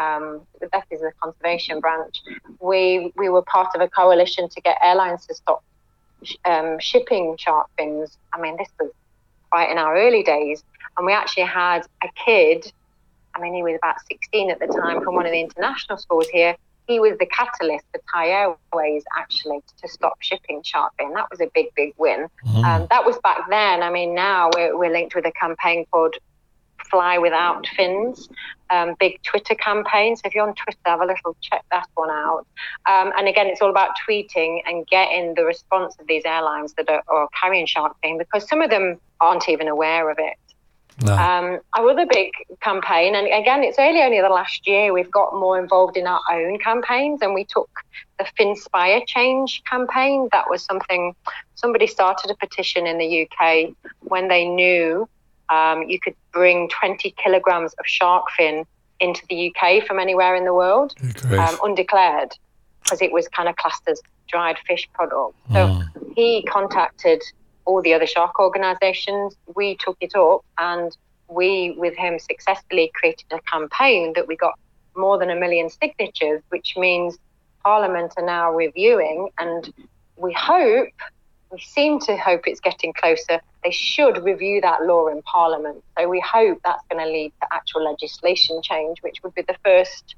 um, 0.00 0.42
that 0.60 0.84
is 0.90 1.00
the 1.00 1.12
conservation 1.22 1.80
branch. 1.80 2.20
We 2.60 3.12
we 3.16 3.28
were 3.28 3.42
part 3.42 3.74
of 3.74 3.80
a 3.80 3.88
coalition 3.88 4.48
to 4.48 4.60
get 4.60 4.76
airlines 4.82 5.26
to 5.26 5.34
stop 5.34 5.62
um, 6.44 6.78
shipping 6.78 7.36
shark 7.38 7.68
fins. 7.78 8.16
I 8.32 8.40
mean, 8.40 8.56
this 8.56 8.68
was 8.78 8.90
quite 9.50 9.70
in 9.70 9.78
our 9.78 9.96
early 9.96 10.22
days, 10.22 10.62
and 10.96 11.06
we 11.06 11.12
actually 11.12 11.44
had 11.44 11.80
a 12.02 12.08
kid. 12.24 12.72
I 13.34 13.40
mean, 13.40 13.54
he 13.54 13.62
was 13.62 13.76
about 13.76 13.96
16 14.08 14.50
at 14.50 14.58
the 14.58 14.66
time 14.66 15.02
from 15.02 15.14
one 15.14 15.26
of 15.26 15.32
the 15.32 15.40
international 15.40 15.98
schools 15.98 16.28
here. 16.28 16.56
he 16.88 16.98
was 16.98 17.16
the 17.18 17.26
catalyst 17.26 17.84
for 17.92 18.00
Thai 18.12 18.28
Airways 18.28 19.04
actually 19.16 19.60
to 19.80 19.88
stop 19.88 20.20
shipping 20.20 20.62
shark 20.64 20.92
fin. 20.98 21.12
That 21.14 21.30
was 21.30 21.40
a 21.40 21.48
big, 21.54 21.66
big 21.76 21.94
win. 21.96 22.26
Mm. 22.46 22.64
Um, 22.64 22.86
that 22.90 23.04
was 23.04 23.16
back 23.18 23.48
then. 23.48 23.82
I 23.82 23.90
mean, 23.90 24.14
now 24.14 24.50
we're, 24.54 24.76
we're 24.76 24.90
linked 24.90 25.14
with 25.14 25.24
a 25.26 25.32
campaign 25.32 25.86
called 25.92 26.16
Fly 26.90 27.18
Without 27.18 27.66
Fins, 27.76 28.28
um, 28.70 28.94
big 28.98 29.22
Twitter 29.22 29.54
campaign. 29.54 30.16
So 30.16 30.22
if 30.24 30.34
you're 30.34 30.46
on 30.46 30.54
Twitter, 30.54 30.78
have 30.84 31.00
a 31.00 31.06
little 31.06 31.36
check 31.40 31.64
that 31.70 31.86
one 31.94 32.10
out. 32.10 32.46
Um, 32.86 33.12
and 33.16 33.28
again, 33.28 33.46
it's 33.46 33.62
all 33.62 33.70
about 33.70 33.90
tweeting 34.06 34.60
and 34.66 34.86
getting 34.86 35.34
the 35.34 35.44
response 35.44 35.96
of 36.00 36.06
these 36.06 36.22
airlines 36.24 36.74
that 36.74 36.88
are, 36.88 37.02
are 37.08 37.28
carrying 37.40 37.66
shark 37.66 37.96
fin 38.02 38.18
because 38.18 38.48
some 38.48 38.60
of 38.60 38.70
them 38.70 39.00
aren't 39.20 39.48
even 39.48 39.68
aware 39.68 40.10
of 40.10 40.18
it. 40.18 40.36
No. 41.02 41.14
Um, 41.14 41.60
our 41.76 41.90
other 41.90 42.06
big 42.06 42.30
campaign, 42.60 43.14
and 43.14 43.26
again, 43.26 43.62
it's 43.62 43.78
really 43.78 44.02
only 44.02 44.20
the 44.20 44.28
last 44.28 44.66
year 44.66 44.92
we've 44.92 45.10
got 45.10 45.32
more 45.32 45.58
involved 45.58 45.96
in 45.96 46.06
our 46.06 46.20
own 46.30 46.58
campaigns, 46.58 47.22
and 47.22 47.34
we 47.34 47.44
took 47.44 47.70
the 48.18 48.26
Finspire 48.38 49.06
Change 49.06 49.62
campaign. 49.64 50.28
That 50.32 50.50
was 50.50 50.62
something 50.62 51.14
somebody 51.54 51.86
started 51.86 52.30
a 52.30 52.36
petition 52.36 52.86
in 52.86 52.98
the 52.98 53.26
UK 53.26 53.74
when 54.00 54.28
they 54.28 54.46
knew 54.46 55.08
um, 55.48 55.82
you 55.88 55.98
could 55.98 56.14
bring 56.32 56.68
20 56.68 57.10
kilograms 57.22 57.72
of 57.74 57.86
shark 57.86 58.26
fin 58.36 58.64
into 59.00 59.22
the 59.28 59.52
UK 59.54 59.84
from 59.86 59.98
anywhere 59.98 60.34
in 60.34 60.44
the 60.44 60.54
world, 60.54 60.94
um, 61.32 61.58
undeclared, 61.62 62.36
because 62.82 63.00
it 63.00 63.12
was 63.12 63.26
kind 63.28 63.48
of 63.48 63.56
classed 63.56 63.82
as 63.88 64.00
dried 64.28 64.56
fish 64.66 64.88
product. 64.92 65.36
So 65.52 65.66
mm. 65.66 66.14
he 66.14 66.42
contacted 66.44 67.22
all 67.64 67.82
the 67.82 67.94
other 67.94 68.06
shark 68.06 68.38
organisations. 68.38 69.36
We 69.54 69.76
took 69.76 69.96
it 70.00 70.14
up 70.14 70.44
and 70.58 70.96
we, 71.28 71.74
with 71.76 71.94
him, 71.96 72.18
successfully 72.18 72.90
created 72.94 73.26
a 73.30 73.40
campaign 73.42 74.12
that 74.14 74.26
we 74.26 74.36
got 74.36 74.58
more 74.96 75.18
than 75.18 75.30
a 75.30 75.36
million 75.36 75.70
signatures, 75.70 76.42
which 76.48 76.76
means 76.76 77.18
Parliament 77.62 78.14
are 78.16 78.24
now 78.24 78.52
reviewing, 78.52 79.28
and 79.38 79.72
we 80.16 80.32
hope, 80.32 80.88
we 81.50 81.60
seem 81.60 82.00
to 82.00 82.16
hope 82.16 82.46
it's 82.46 82.60
getting 82.60 82.92
closer. 82.92 83.40
They 83.64 83.70
should 83.70 84.22
review 84.24 84.60
that 84.62 84.82
law 84.82 85.08
in 85.08 85.22
Parliament. 85.22 85.82
So 85.98 86.08
we 86.08 86.20
hope 86.20 86.60
that's 86.64 86.82
going 86.90 87.04
to 87.04 87.10
lead 87.10 87.32
to 87.40 87.48
actual 87.52 87.84
legislation 87.84 88.60
change, 88.62 88.98
which 89.02 89.22
would 89.22 89.34
be 89.34 89.42
the 89.42 89.56
first, 89.64 90.14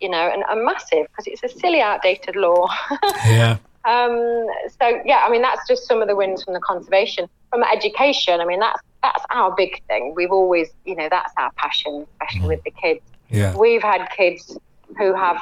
you 0.00 0.10
know, 0.10 0.28
and 0.28 0.42
a 0.50 0.56
massive 0.56 1.06
because 1.08 1.26
it's 1.26 1.42
a 1.42 1.58
silly, 1.58 1.80
outdated 1.80 2.36
law. 2.36 2.68
yeah. 3.26 3.58
Um, 3.84 4.46
so 4.80 5.02
yeah, 5.04 5.24
I 5.26 5.30
mean 5.30 5.42
that's 5.42 5.66
just 5.66 5.86
some 5.86 6.02
of 6.02 6.08
the 6.08 6.16
wins 6.16 6.44
from 6.44 6.54
the 6.54 6.60
conservation. 6.60 7.28
From 7.50 7.62
education, 7.64 8.40
I 8.40 8.44
mean 8.44 8.60
that's 8.60 8.80
that's 9.02 9.24
our 9.30 9.54
big 9.54 9.82
thing. 9.86 10.14
We've 10.14 10.30
always, 10.30 10.68
you 10.84 10.94
know, 10.94 11.08
that's 11.10 11.32
our 11.36 11.50
passion, 11.56 12.06
especially 12.12 12.48
with 12.48 12.62
the 12.64 12.70
kids. 12.70 13.00
Yeah. 13.30 13.56
We've 13.56 13.82
had 13.82 14.06
kids 14.16 14.56
who 14.96 15.14
have, 15.14 15.40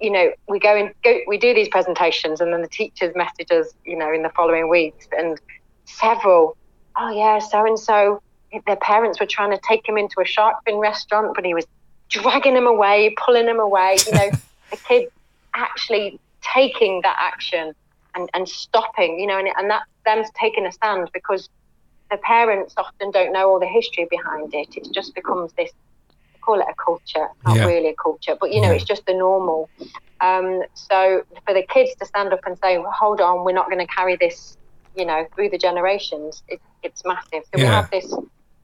you 0.00 0.10
know, 0.10 0.32
we 0.48 0.58
go 0.58 0.74
and 0.74 0.92
go, 1.04 1.20
we 1.26 1.38
do 1.38 1.54
these 1.54 1.68
presentations, 1.68 2.40
and 2.40 2.52
then 2.52 2.62
the 2.62 2.68
teachers 2.68 3.14
message 3.14 3.50
us, 3.50 3.68
you 3.84 3.96
know, 3.96 4.12
in 4.12 4.22
the 4.22 4.30
following 4.30 4.68
weeks, 4.68 5.06
and 5.16 5.38
several, 5.84 6.56
oh 6.96 7.10
yeah, 7.10 7.38
so 7.38 7.64
and 7.64 7.78
so, 7.78 8.20
their 8.66 8.76
parents 8.76 9.20
were 9.20 9.26
trying 9.26 9.50
to 9.50 9.60
take 9.66 9.88
him 9.88 9.96
into 9.96 10.20
a 10.20 10.24
shark 10.24 10.56
fin 10.64 10.76
restaurant, 10.76 11.32
but 11.34 11.44
he 11.44 11.54
was 11.54 11.66
dragging 12.08 12.56
him 12.56 12.66
away, 12.66 13.14
pulling 13.24 13.46
him 13.46 13.60
away. 13.60 13.98
You 14.06 14.12
know, 14.14 14.30
the 14.70 14.76
kid 14.76 15.08
actually 15.54 16.18
taking 16.54 17.00
that 17.02 17.16
action 17.18 17.74
and, 18.14 18.28
and 18.34 18.48
stopping, 18.48 19.18
you 19.18 19.26
know, 19.26 19.38
and, 19.38 19.48
and 19.56 19.70
that 19.70 19.82
them 20.04 20.22
taking 20.40 20.66
a 20.66 20.72
stand 20.72 21.10
because 21.12 21.48
the 22.10 22.16
parents 22.18 22.74
often 22.76 23.10
don't 23.10 23.32
know 23.32 23.50
all 23.50 23.60
the 23.60 23.66
history 23.66 24.06
behind 24.08 24.54
it. 24.54 24.76
It 24.76 24.88
just 24.92 25.14
becomes 25.14 25.52
this, 25.54 25.70
call 26.40 26.60
it 26.60 26.66
a 26.70 26.74
culture, 26.74 27.28
not 27.44 27.56
yeah. 27.56 27.66
really 27.66 27.88
a 27.88 27.94
culture, 27.94 28.36
but 28.40 28.52
you 28.52 28.60
know, 28.60 28.68
yeah. 28.68 28.74
it's 28.74 28.84
just 28.84 29.04
the 29.06 29.14
normal. 29.14 29.68
Um, 30.20 30.62
so 30.74 31.24
for 31.44 31.52
the 31.52 31.64
kids 31.68 31.94
to 31.96 32.06
stand 32.06 32.32
up 32.32 32.40
and 32.46 32.56
say, 32.58 32.78
well, 32.78 32.92
hold 32.92 33.20
on, 33.20 33.44
we're 33.44 33.52
not 33.52 33.66
going 33.66 33.84
to 33.84 33.92
carry 33.92 34.16
this, 34.16 34.56
you 34.96 35.04
know, 35.04 35.26
through 35.34 35.50
the 35.50 35.58
generations, 35.58 36.42
it, 36.48 36.60
it's 36.82 37.04
massive. 37.04 37.42
So 37.52 37.56
yeah. 37.56 37.64
we 37.64 37.64
have 37.64 37.90
this, 37.90 38.14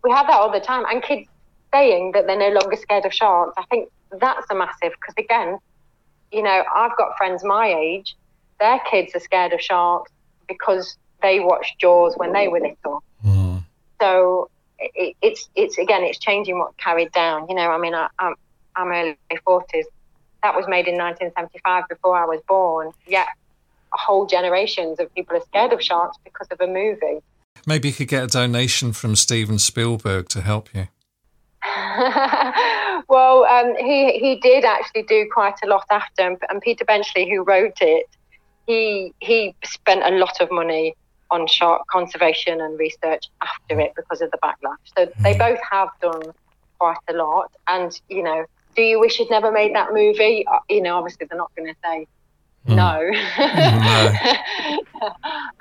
we 0.04 0.10
have 0.10 0.26
that 0.28 0.36
all 0.36 0.52
the 0.52 0.60
time. 0.60 0.84
And 0.88 1.02
kids 1.02 1.28
saying 1.74 2.12
that 2.12 2.26
they're 2.26 2.38
no 2.38 2.50
longer 2.50 2.76
scared 2.76 3.04
of 3.04 3.12
sharks, 3.12 3.54
I 3.56 3.64
think 3.64 3.90
that's 4.20 4.48
a 4.50 4.54
massive, 4.54 4.92
because 4.92 5.14
again, 5.18 5.58
you 6.32 6.42
know, 6.42 6.64
I've 6.74 6.96
got 6.96 7.16
friends 7.16 7.44
my 7.44 7.72
age, 7.72 8.16
their 8.58 8.80
kids 8.90 9.14
are 9.14 9.20
scared 9.20 9.52
of 9.52 9.60
sharks 9.60 10.10
because 10.48 10.96
they 11.20 11.40
watched 11.40 11.78
Jaws 11.78 12.14
when 12.16 12.32
they 12.32 12.48
were 12.48 12.60
little. 12.60 13.02
Mm. 13.24 13.62
So 14.00 14.50
it, 14.78 15.16
it's 15.22 15.48
it's 15.54 15.78
again, 15.78 16.02
it's 16.02 16.18
changing 16.18 16.58
what 16.58 16.76
carried 16.78 17.12
down. 17.12 17.48
You 17.48 17.54
know, 17.54 17.70
I 17.70 17.78
mean, 17.78 17.94
I, 17.94 18.08
I'm 18.18 18.34
I'm 18.74 18.88
early 18.88 19.16
forties. 19.44 19.86
That 20.42 20.56
was 20.56 20.66
made 20.66 20.88
in 20.88 20.96
1975 20.96 21.84
before 21.88 22.16
I 22.16 22.24
was 22.24 22.40
born. 22.48 22.90
Yet, 23.06 23.28
whole 23.92 24.26
generations 24.26 24.98
of 24.98 25.14
people 25.14 25.36
are 25.36 25.42
scared 25.42 25.72
of 25.72 25.80
sharks 25.80 26.16
because 26.24 26.48
of 26.50 26.60
a 26.60 26.66
movie. 26.66 27.22
Maybe 27.64 27.88
you 27.88 27.94
could 27.94 28.08
get 28.08 28.24
a 28.24 28.26
donation 28.26 28.92
from 28.92 29.14
Steven 29.14 29.58
Spielberg 29.58 30.28
to 30.30 30.40
help 30.40 30.74
you. 30.74 30.88
well, 33.12 33.44
um, 33.44 33.76
he 33.76 34.18
he 34.18 34.36
did 34.36 34.64
actually 34.64 35.02
do 35.02 35.28
quite 35.30 35.56
a 35.62 35.66
lot 35.66 35.84
after, 35.90 36.34
and 36.48 36.62
Peter 36.62 36.86
Benchley, 36.86 37.28
who 37.28 37.42
wrote 37.42 37.76
it, 37.82 38.06
he 38.66 39.12
he 39.20 39.54
spent 39.64 40.02
a 40.02 40.16
lot 40.16 40.40
of 40.40 40.50
money 40.50 40.96
on 41.30 41.46
shark 41.46 41.86
conservation 41.88 42.58
and 42.62 42.78
research 42.78 43.26
after 43.42 43.78
it 43.80 43.92
because 43.96 44.22
of 44.22 44.30
the 44.30 44.38
backlash. 44.38 44.76
So 44.96 45.12
they 45.20 45.34
mm. 45.34 45.38
both 45.38 45.58
have 45.70 45.88
done 46.00 46.22
quite 46.78 46.96
a 47.10 47.12
lot. 47.12 47.52
And 47.68 47.92
you 48.08 48.22
know, 48.22 48.46
do 48.76 48.80
you 48.80 48.98
wish 48.98 49.18
you'd 49.18 49.30
never 49.30 49.52
made 49.52 49.74
that 49.74 49.92
movie? 49.92 50.46
Uh, 50.46 50.60
you 50.70 50.80
know, 50.80 50.96
obviously 50.96 51.26
they're 51.26 51.36
not 51.36 51.52
going 51.54 51.68
to 51.68 51.78
say 51.84 52.06
mm. 52.66 52.76
no. 52.76 53.10
no. 55.02 55.10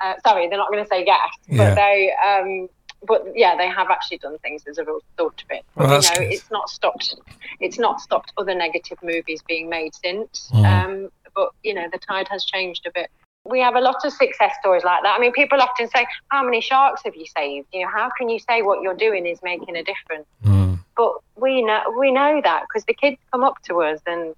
uh, 0.00 0.14
sorry, 0.26 0.48
they're 0.48 0.56
not 0.56 0.70
going 0.70 0.84
to 0.84 0.88
say 0.88 1.04
yes, 1.04 1.28
yeah. 1.48 1.56
but 1.58 1.74
they. 1.74 2.12
Um, 2.14 2.70
but 3.06 3.26
yeah, 3.34 3.56
they 3.56 3.68
have 3.68 3.90
actually 3.90 4.18
done 4.18 4.38
things 4.38 4.62
as 4.68 4.78
a 4.78 4.84
result 4.84 5.42
of 5.42 5.50
it. 5.50 5.64
Well, 5.74 5.88
you 5.88 6.08
know, 6.08 6.18
good. 6.18 6.32
it's 6.32 6.50
not 6.50 6.68
stopped. 6.68 7.14
It's 7.60 7.78
not 7.78 8.00
stopped 8.00 8.32
other 8.36 8.54
negative 8.54 8.98
movies 9.02 9.42
being 9.46 9.68
made 9.68 9.94
since. 9.94 10.50
Mm. 10.52 10.64
Um, 10.64 11.10
but 11.34 11.50
you 11.62 11.74
know, 11.74 11.88
the 11.90 11.98
tide 11.98 12.28
has 12.28 12.44
changed 12.44 12.86
a 12.86 12.92
bit. 12.92 13.10
We 13.44 13.60
have 13.60 13.74
a 13.74 13.80
lot 13.80 14.04
of 14.04 14.12
success 14.12 14.54
stories 14.60 14.84
like 14.84 15.02
that. 15.02 15.16
I 15.18 15.20
mean, 15.20 15.32
people 15.32 15.60
often 15.60 15.88
say, 15.88 16.06
"How 16.28 16.44
many 16.44 16.60
sharks 16.60 17.02
have 17.04 17.16
you 17.16 17.26
saved?" 17.26 17.68
You 17.72 17.84
know, 17.84 17.90
how 17.92 18.10
can 18.16 18.28
you 18.28 18.38
say 18.38 18.62
what 18.62 18.82
you're 18.82 18.94
doing 18.94 19.26
is 19.26 19.40
making 19.42 19.76
a 19.76 19.82
difference? 19.82 20.26
Mm. 20.44 20.78
But 20.96 21.14
we 21.36 21.62
know 21.62 21.80
we 21.98 22.12
know 22.12 22.40
that 22.44 22.64
because 22.68 22.84
the 22.84 22.94
kids 22.94 23.16
come 23.32 23.42
up 23.42 23.60
to 23.64 23.82
us 23.82 24.00
and 24.06 24.34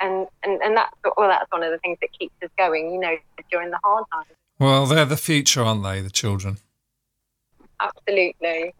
and 0.00 0.26
and 0.42 0.62
and 0.62 0.76
that's 0.76 0.94
well, 1.16 1.28
that's 1.28 1.50
one 1.52 1.62
of 1.62 1.70
the 1.70 1.78
things 1.78 1.98
that 2.00 2.12
keeps 2.18 2.34
us 2.42 2.50
going. 2.56 2.92
You 2.92 3.00
know, 3.00 3.16
during 3.50 3.70
the 3.70 3.78
hard 3.84 4.04
times. 4.12 4.28
Well, 4.58 4.86
they're 4.86 5.04
the 5.04 5.18
future, 5.18 5.62
aren't 5.62 5.82
they? 5.82 6.00
The 6.00 6.08
children 6.08 6.56
absolutely. 7.80 8.74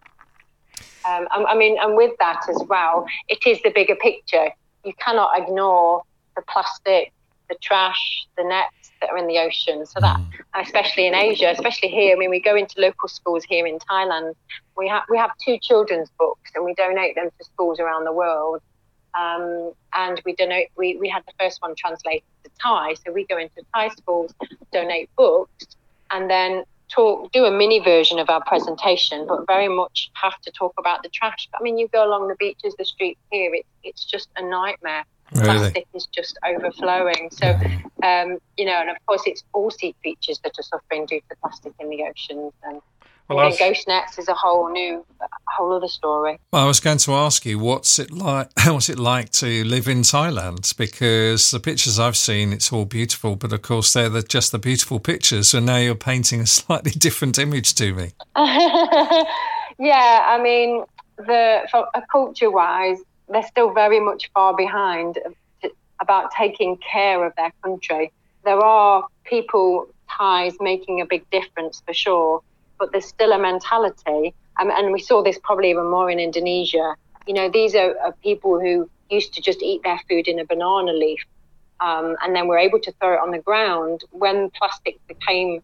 Um, 1.09 1.29
I, 1.31 1.45
I 1.49 1.57
mean, 1.57 1.77
and 1.81 1.97
with 1.97 2.13
that 2.19 2.43
as 2.49 2.63
well, 2.69 3.07
it 3.29 3.47
is 3.47 3.61
the 3.63 3.71
bigger 3.71 3.97
picture. 3.97 4.51
You 4.85 4.93
cannot 4.99 5.39
ignore 5.39 6.03
the 6.37 6.43
plastic, 6.43 7.13
the 7.49 7.57
trash, 7.63 8.27
the 8.37 8.45
nets 8.45 8.91
that 9.01 9.11
are 9.11 9.19
in 9.19 9.27
the 9.27 9.39
ocean. 9.39 9.87
So 9.87 10.01
that, 10.01 10.19
mm. 10.19 10.63
especially 10.63 11.07
in 11.07 11.15
Asia, 11.15 11.51
especially 11.51 11.89
here, 11.89 12.15
I 12.15 12.19
mean, 12.19 12.31
we 12.31 12.41
go 12.41 12.57
into 12.57 12.81
local 12.81 13.09
schools 13.09 13.45
here 13.45 13.67
in 13.67 13.79
Thailand. 13.79 14.35
We 14.77 14.89
have 14.89 15.03
we 15.09 15.17
have 15.19 15.31
two 15.45 15.59
children's 15.61 16.11
books, 16.19 16.51
and 16.55 16.65
we 16.65 16.75
donate 16.75 17.15
them 17.15 17.31
to 17.39 17.45
schools 17.45 17.81
around 17.81 18.05
the 18.05 18.13
world. 18.13 18.61
Um, 19.19 19.73
and 19.95 20.21
we 20.27 20.35
donate. 20.35 20.69
We, 20.77 20.97
we 20.97 21.09
had 21.09 21.23
the 21.27 21.33
first 21.41 21.63
one 21.63 21.75
translated 21.75 22.23
to 22.45 22.51
Thai, 22.63 22.95
so 22.95 23.13
we 23.13 23.25
go 23.25 23.39
into 23.39 23.63
Thai 23.75 23.89
schools, 23.89 24.35
donate 24.73 25.09
books, 25.17 25.67
and 26.11 26.29
then 26.31 26.65
talk, 26.89 27.33
do 27.33 27.45
a 27.45 27.51
mini 27.51 27.81
version 27.81 28.19
of 28.19 28.29
our 28.31 28.43
presentation, 28.45 29.27
but 29.27 29.47
very 29.47 29.69
much 29.69 30.11
have 30.15 30.41
to 30.43 30.51
talk 30.51 30.75
about 30.79 31.03
the 31.03 31.09
trash. 31.09 31.49
I 31.59 31.63
mean, 31.63 31.79
you 31.79 31.89
go 31.89 32.07
along 32.07 32.29
the 32.29 32.37
beaches, 32.37 32.75
the 32.79 32.85
streets 32.85 33.21
here, 33.31 33.55
it, 33.55 33.67
it's 33.83 34.05
just 34.05 34.29
a 34.37 34.43
nightmare. 34.43 35.05
Really? 35.33 35.45
Plastic 35.45 35.87
is 35.93 36.07
just 36.07 36.39
overflowing. 36.47 37.31
So, 37.33 37.59
um, 38.05 38.39
you 38.57 38.65
know, 38.65 38.81
and 38.81 38.91
of 38.91 38.97
course, 39.07 39.23
it's 39.27 39.43
all 39.53 39.71
sea 39.71 39.95
creatures 40.01 40.39
that 40.45 40.53
are 40.59 40.63
suffering 40.63 41.07
due 41.07 41.21
to 41.29 41.37
plastic 41.43 41.73
in 41.81 41.91
the 41.91 42.05
oceans. 42.05 42.53
And 42.63 42.81
well, 43.29 43.47
was, 43.47 43.59
ghost 43.59 43.89
nets 43.89 44.19
is 44.19 44.29
a 44.29 44.35
whole 44.35 44.71
new, 44.71 45.05
whole 45.57 45.73
other 45.73 45.89
story. 45.89 46.39
Well, 46.53 46.65
I 46.65 46.67
was 46.67 46.81
going 46.81 46.99
to 46.99 47.15
ask 47.15 47.45
you, 47.45 47.59
what's 47.59 47.99
it 47.99 48.11
like? 48.11 48.51
What's 48.67 48.89
it 48.89 48.99
like 48.99 49.31
to 49.33 49.65
live 49.65 49.89
in 49.89 50.01
Thailand? 50.03 50.77
Because 50.77 51.51
the 51.51 51.61
pictures 51.61 51.99
I've 51.99 52.17
seen, 52.17 52.53
it's 52.53 52.73
all 52.73 52.85
beautiful, 52.85 53.37
but 53.37 53.53
of 53.53 53.63
course 53.63 53.93
they're 53.93 54.09
the, 54.09 54.23
just 54.23 54.53
the 54.53 54.59
beautiful 54.59 54.99
pictures, 55.01 55.55
and 55.55 55.67
now 55.67 55.77
you're 55.77 55.95
painting 55.95 56.41
a 56.41 56.47
slightly 56.59 56.91
different 56.91 57.39
image 57.39 57.75
to 57.77 57.95
me. 57.95 58.13
yeah, 58.37 60.25
I 60.27 60.41
mean, 60.43 60.85
the 61.17 61.63
uh, 61.73 62.01
culture-wise, 62.11 62.99
they're 63.29 63.43
still 63.47 63.73
very 63.73 64.01
much 64.01 64.31
far 64.33 64.55
behind 64.57 65.19
about 66.01 66.31
taking 66.33 66.77
care 66.79 67.25
of 67.25 67.33
their 67.37 67.53
country. 67.63 68.13
There 68.45 68.59
are 68.59 69.07
people, 69.25 69.89
Thais, 70.11 70.55
making 70.61 71.01
a 71.01 71.07
big 71.07 71.29
difference 71.31 71.83
for 71.87 71.95
sure 71.95 72.43
but 72.79 72.93
there's 72.93 73.07
still 73.07 73.33
a 73.33 73.39
mentality. 73.39 74.35
Um, 74.61 74.71
and 74.71 74.93
we 74.93 75.01
saw 75.01 75.23
this 75.23 75.39
probably 75.43 75.71
even 75.71 75.91
more 75.91 76.11
in 76.11 76.19
Indonesia. 76.19 76.95
You 77.27 77.35
know, 77.35 77.51
these 77.51 77.75
are, 77.75 77.95
are, 77.99 78.13
people 78.23 78.61
who 78.61 78.89
used 79.11 79.35
to 79.35 79.41
just 79.43 79.63
eat 79.63 79.83
their 79.83 80.01
food 80.09 80.29
in 80.29 80.39
a 80.39 80.45
banana 80.45 80.93
leaf. 80.93 81.21
um, 81.81 82.17
and 82.23 82.35
then 82.35 82.49
we're 82.49 82.59
able 82.59 82.81
to 82.81 82.93
throw 82.93 83.15
it 83.15 83.21
on 83.21 83.31
the 83.31 83.39
ground. 83.39 84.05
When 84.11 84.51
plastic 84.51 84.99
became 85.07 85.63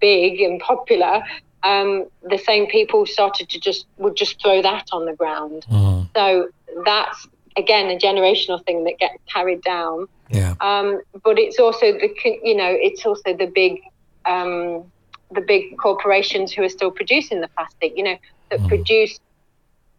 big 0.00 0.40
and 0.40 0.60
popular, 0.60 1.22
um, 1.62 2.08
the 2.28 2.38
same 2.38 2.66
people 2.66 3.06
started 3.06 3.48
to 3.50 3.60
just 3.60 3.86
would 3.98 4.16
just 4.16 4.40
throw 4.42 4.62
that 4.62 4.88
on 4.92 5.06
the 5.06 5.14
ground. 5.14 5.64
Mm. 5.70 6.08
So 6.14 6.48
that's 6.84 7.28
again 7.56 7.90
a 7.90 7.98
generational 7.98 8.64
thing 8.64 8.84
that 8.84 8.98
gets 8.98 9.18
carried 9.32 9.62
down. 9.62 10.08
Yeah. 10.30 10.54
Um, 10.60 11.00
but 11.22 11.38
it's 11.38 11.58
also 11.58 11.92
the 11.92 12.10
you 12.42 12.56
know 12.56 12.70
it's 12.70 13.06
also 13.06 13.34
the 13.36 13.46
big 13.46 13.80
um, 14.24 14.90
the 15.34 15.40
big 15.40 15.76
corporations 15.78 16.52
who 16.52 16.62
are 16.62 16.68
still 16.68 16.90
producing 16.90 17.40
the 17.40 17.48
plastic. 17.48 17.96
You 17.96 18.04
know 18.04 18.18
that 18.50 18.60
mm. 18.60 18.68
produce. 18.68 19.18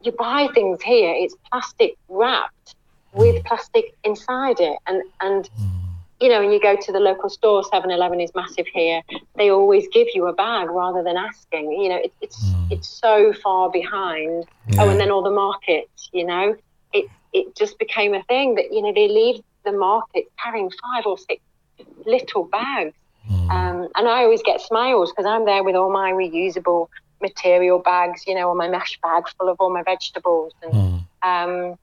You 0.01 0.11
buy 0.11 0.49
things 0.53 0.81
here. 0.81 1.13
It's 1.17 1.35
plastic 1.49 1.95
wrapped 2.09 2.75
with 3.13 3.35
mm. 3.35 3.45
plastic 3.45 3.95
inside 4.03 4.59
it, 4.59 4.77
and 4.87 5.03
and. 5.21 5.49
Mm 5.59 5.83
you 6.23 6.29
know, 6.29 6.39
when 6.39 6.53
you 6.53 6.61
go 6.61 6.77
to 6.77 6.91
the 6.93 7.01
local 7.01 7.29
store, 7.29 7.63
7-Eleven 7.63 8.21
is 8.21 8.31
massive 8.33 8.65
here. 8.67 9.01
They 9.35 9.51
always 9.51 9.89
give 9.91 10.07
you 10.13 10.27
a 10.27 10.33
bag 10.33 10.69
rather 10.69 11.03
than 11.03 11.17
asking. 11.17 11.69
You 11.73 11.89
know, 11.89 11.97
it, 11.97 12.13
it's 12.21 12.41
mm. 12.41 12.71
it's 12.71 12.87
so 12.87 13.33
far 13.33 13.69
behind. 13.69 14.45
Yeah. 14.69 14.83
Oh, 14.83 14.89
and 14.89 15.01
then 15.01 15.11
all 15.11 15.21
the 15.21 15.31
markets. 15.31 16.09
You 16.13 16.25
know, 16.25 16.55
it 16.93 17.09
it 17.33 17.57
just 17.57 17.77
became 17.77 18.13
a 18.13 18.23
thing 18.23 18.55
that 18.55 18.71
you 18.71 18.81
know 18.81 18.93
they 18.93 19.09
leave 19.09 19.43
the 19.65 19.73
market 19.73 20.31
carrying 20.41 20.69
five 20.69 21.05
or 21.05 21.17
six 21.17 21.41
little 22.05 22.45
bags. 22.45 22.93
Um, 23.53 23.87
and 23.95 24.07
I 24.07 24.23
always 24.23 24.41
get 24.43 24.61
smiles 24.61 25.11
because 25.11 25.25
I'm 25.25 25.45
there 25.45 25.63
with 25.63 25.75
all 25.75 25.91
my 25.91 26.11
reusable 26.11 26.89
material 27.21 27.79
bags. 27.79 28.25
You 28.27 28.35
know, 28.35 28.49
or 28.49 28.55
my 28.55 28.67
mesh 28.67 28.99
bag 29.01 29.23
full 29.37 29.49
of 29.49 29.57
all 29.59 29.73
my 29.73 29.83
vegetables 29.83 30.53
and. 30.61 30.73
Mm. 30.73 31.05
Um, 31.21 31.77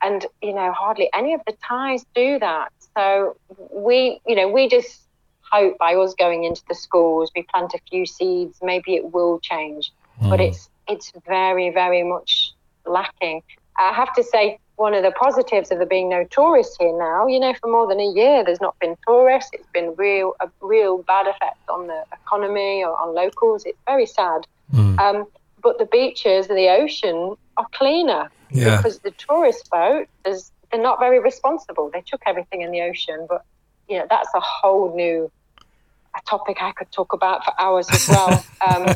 and 0.00 0.26
you 0.40 0.54
know 0.54 0.70
hardly 0.70 1.10
any 1.12 1.34
of 1.34 1.40
the 1.44 1.54
Thais 1.66 2.06
do 2.14 2.38
that 2.38 2.70
so 2.96 3.36
we, 3.70 4.20
you 4.26 4.34
know, 4.34 4.48
we 4.48 4.68
just 4.68 5.00
hope 5.40 5.78
by 5.78 5.94
us 5.94 6.14
going 6.14 6.44
into 6.44 6.62
the 6.68 6.74
schools, 6.74 7.30
we 7.34 7.42
plant 7.42 7.74
a 7.74 7.80
few 7.90 8.06
seeds, 8.06 8.58
maybe 8.62 8.94
it 8.94 9.12
will 9.12 9.38
change. 9.40 9.92
Mm. 10.20 10.30
But 10.30 10.40
it's 10.40 10.68
it's 10.88 11.12
very, 11.26 11.70
very 11.70 12.02
much 12.02 12.52
lacking. 12.86 13.42
I 13.78 13.92
have 13.92 14.12
to 14.14 14.22
say, 14.22 14.58
one 14.76 14.94
of 14.94 15.02
the 15.02 15.12
positives 15.12 15.70
of 15.70 15.78
there 15.78 15.86
being 15.86 16.08
no 16.08 16.24
tourists 16.24 16.76
here 16.78 16.96
now, 16.98 17.26
you 17.26 17.38
know, 17.38 17.54
for 17.60 17.70
more 17.70 17.86
than 17.86 18.00
a 18.00 18.10
year, 18.10 18.42
there's 18.44 18.60
not 18.60 18.78
been 18.80 18.96
tourists. 19.06 19.50
It's 19.52 19.68
been 19.72 19.94
real 19.96 20.34
a 20.40 20.48
real 20.60 21.02
bad 21.02 21.26
effect 21.28 21.58
on 21.68 21.86
the 21.86 22.04
economy 22.12 22.82
or 22.82 22.98
on 23.00 23.14
locals. 23.14 23.64
It's 23.64 23.78
very 23.86 24.06
sad. 24.06 24.46
Mm. 24.72 24.98
Um, 24.98 25.26
but 25.62 25.78
the 25.78 25.86
beaches 25.86 26.48
and 26.48 26.58
the 26.58 26.68
ocean 26.68 27.36
are 27.56 27.66
cleaner 27.72 28.30
yeah. 28.50 28.76
because 28.76 28.98
the 29.00 29.12
tourist 29.12 29.70
boat 29.70 30.08
is 30.26 30.50
they're 30.70 30.80
not 30.80 30.98
very 30.98 31.20
responsible. 31.20 31.90
They 31.92 32.00
took 32.00 32.22
everything 32.26 32.62
in 32.62 32.70
the 32.70 32.80
ocean, 32.80 33.26
but 33.28 33.44
you 33.88 33.98
know 33.98 34.06
that's 34.08 34.30
a 34.34 34.40
whole 34.40 34.96
new 34.96 35.30
a 36.14 36.20
topic 36.28 36.58
I 36.60 36.72
could 36.72 36.90
talk 36.90 37.12
about 37.12 37.44
for 37.44 37.52
hours 37.58 37.88
as 37.90 38.08
well. 38.08 38.44
Um, 38.62 38.94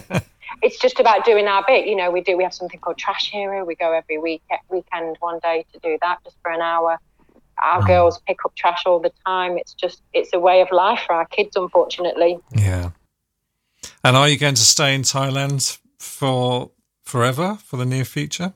it's 0.62 0.78
just 0.78 1.00
about 1.00 1.24
doing 1.24 1.46
our 1.46 1.64
bit. 1.66 1.86
You 1.86 1.96
know, 1.96 2.10
we 2.10 2.20
do. 2.20 2.36
We 2.36 2.44
have 2.44 2.54
something 2.54 2.80
called 2.80 2.98
Trash 2.98 3.30
Hero. 3.30 3.64
We 3.64 3.74
go 3.74 3.92
every 3.92 4.18
week, 4.18 4.42
weekend, 4.68 5.16
one 5.20 5.38
day 5.42 5.64
to 5.72 5.78
do 5.80 5.98
that, 6.02 6.18
just 6.24 6.36
for 6.42 6.50
an 6.50 6.60
hour. 6.60 6.98
Our 7.62 7.82
mm. 7.82 7.86
girls 7.86 8.20
pick 8.26 8.38
up 8.44 8.54
trash 8.54 8.82
all 8.86 9.00
the 9.00 9.12
time. 9.24 9.58
It's 9.58 9.74
just 9.74 10.02
it's 10.12 10.30
a 10.32 10.40
way 10.40 10.60
of 10.60 10.68
life 10.72 11.00
for 11.06 11.14
our 11.14 11.26
kids, 11.26 11.56
unfortunately. 11.56 12.38
Yeah. 12.54 12.90
And 14.04 14.16
are 14.16 14.28
you 14.28 14.38
going 14.38 14.54
to 14.54 14.62
stay 14.62 14.94
in 14.94 15.02
Thailand 15.02 15.78
for 15.98 16.70
forever 17.02 17.58
for 17.64 17.76
the 17.76 17.86
near 17.86 18.04
future? 18.04 18.52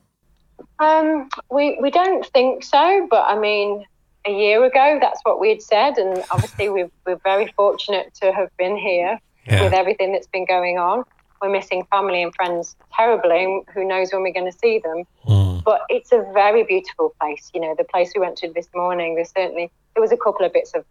Um, 0.79 1.29
we 1.49 1.77
we 1.81 1.91
don't 1.91 2.25
think 2.27 2.63
so, 2.63 3.07
but 3.09 3.23
I 3.27 3.37
mean, 3.39 3.85
a 4.25 4.31
year 4.31 4.63
ago, 4.63 4.97
that's 5.01 5.19
what 5.23 5.39
we 5.39 5.49
had 5.49 5.61
said, 5.61 5.97
and 5.97 6.23
obviously 6.31 6.69
we 6.69 6.83
are 7.05 7.19
very 7.23 7.51
fortunate 7.55 8.13
to 8.21 8.31
have 8.31 8.49
been 8.57 8.75
here 8.75 9.19
yeah. 9.47 9.63
with 9.63 9.73
everything 9.73 10.11
that's 10.11 10.27
been 10.27 10.45
going 10.45 10.77
on. 10.77 11.03
We're 11.41 11.49
missing 11.49 11.85
family 11.89 12.21
and 12.21 12.33
friends 12.35 12.75
terribly. 12.93 13.63
Who 13.73 13.87
knows 13.87 14.11
when 14.11 14.21
we're 14.21 14.33
going 14.33 14.51
to 14.51 14.57
see 14.57 14.79
them? 14.79 15.03
Mm. 15.25 15.63
But 15.63 15.81
it's 15.89 16.11
a 16.11 16.23
very 16.33 16.63
beautiful 16.63 17.15
place. 17.19 17.49
You 17.53 17.61
know, 17.61 17.75
the 17.77 17.83
place 17.83 18.11
we 18.15 18.21
went 18.21 18.37
to 18.37 18.51
this 18.53 18.67
morning. 18.75 19.15
There's 19.15 19.31
certainly 19.31 19.71
there 19.95 20.01
was 20.01 20.11
a 20.11 20.17
couple 20.17 20.45
of 20.45 20.53
bits 20.53 20.71
of 20.73 20.85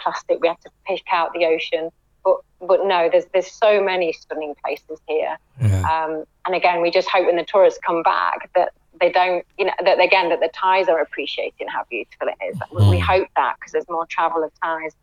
plastic 0.00 0.40
we 0.40 0.48
had 0.48 0.60
to 0.62 0.70
pick 0.86 1.02
out 1.12 1.32
the 1.34 1.44
ocean, 1.44 1.90
but 2.24 2.36
but 2.60 2.84
no, 2.84 3.08
there's 3.10 3.26
there's 3.32 3.50
so 3.50 3.82
many 3.82 4.12
stunning 4.12 4.54
places 4.62 4.98
here. 5.06 5.36
Yeah. 5.60 5.82
Um, 5.82 6.24
and 6.46 6.54
again, 6.54 6.80
we 6.80 6.90
just 6.90 7.08
hope 7.08 7.26
when 7.26 7.36
the 7.36 7.44
tourists 7.44 7.80
come 7.86 8.02
back 8.02 8.50
that 8.54 8.72
they 9.00 9.10
don't, 9.10 9.46
you 9.58 9.64
know, 9.66 9.72
that 9.84 10.00
again, 10.00 10.28
that 10.30 10.40
the 10.40 10.50
Thais 10.52 10.88
are 10.88 11.00
appreciating 11.00 11.68
how 11.68 11.84
beautiful 11.90 12.28
it 12.28 12.44
is. 12.48 12.58
Mm. 12.58 12.90
We 12.90 12.98
hope 12.98 13.28
that 13.36 13.56
because 13.58 13.72
there's 13.72 13.88
more 13.88 14.06
travel 14.06 14.42
of 14.42 14.50
Thais. 14.62 14.94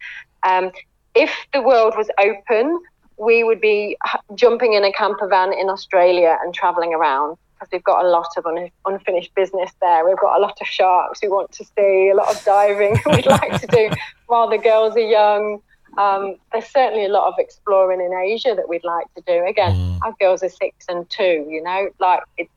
Um, 0.43 0.71
if 1.15 1.31
the 1.53 1.61
world 1.61 1.95
was 1.97 2.09
open, 2.19 2.79
we 3.17 3.43
would 3.43 3.61
be 3.61 3.97
jumping 4.35 4.73
in 4.73 4.83
a 4.83 4.91
camper 4.91 5.27
van 5.27 5.53
in 5.53 5.69
Australia 5.69 6.37
and 6.41 6.53
traveling 6.53 6.93
around 6.93 7.37
because 7.53 7.71
we've 7.71 7.83
got 7.83 8.05
a 8.05 8.07
lot 8.07 8.27
of 8.37 8.45
un- 8.45 8.69
unfinished 8.85 9.33
business 9.33 9.71
there. 9.81 10.07
We've 10.07 10.19
got 10.19 10.37
a 10.37 10.41
lot 10.41 10.57
of 10.61 10.67
sharks 10.67 11.19
we 11.23 11.27
want 11.27 11.51
to 11.53 11.65
see, 11.65 12.09
a 12.09 12.15
lot 12.15 12.33
of 12.35 12.43
diving 12.43 12.97
we'd 13.07 13.25
like 13.25 13.59
to 13.59 13.67
do 13.67 13.89
while 14.27 14.49
the 14.49 14.59
girls 14.59 14.95
are 14.95 14.99
young. 14.99 15.61
Um, 15.97 16.35
there's 16.51 16.67
certainly 16.67 17.05
a 17.05 17.09
lot 17.09 17.27
of 17.27 17.33
exploring 17.39 18.01
in 18.01 18.13
Asia 18.13 18.53
that 18.55 18.69
we'd 18.69 18.83
like 18.83 19.11
to 19.15 19.21
do. 19.25 19.43
Again, 19.45 19.73
mm. 19.73 19.99
our 20.03 20.13
girls 20.19 20.43
are 20.43 20.49
six 20.49 20.85
and 20.87 21.09
two, 21.09 21.47
you 21.49 21.63
know, 21.63 21.89
like 21.99 22.21
it's 22.37 22.51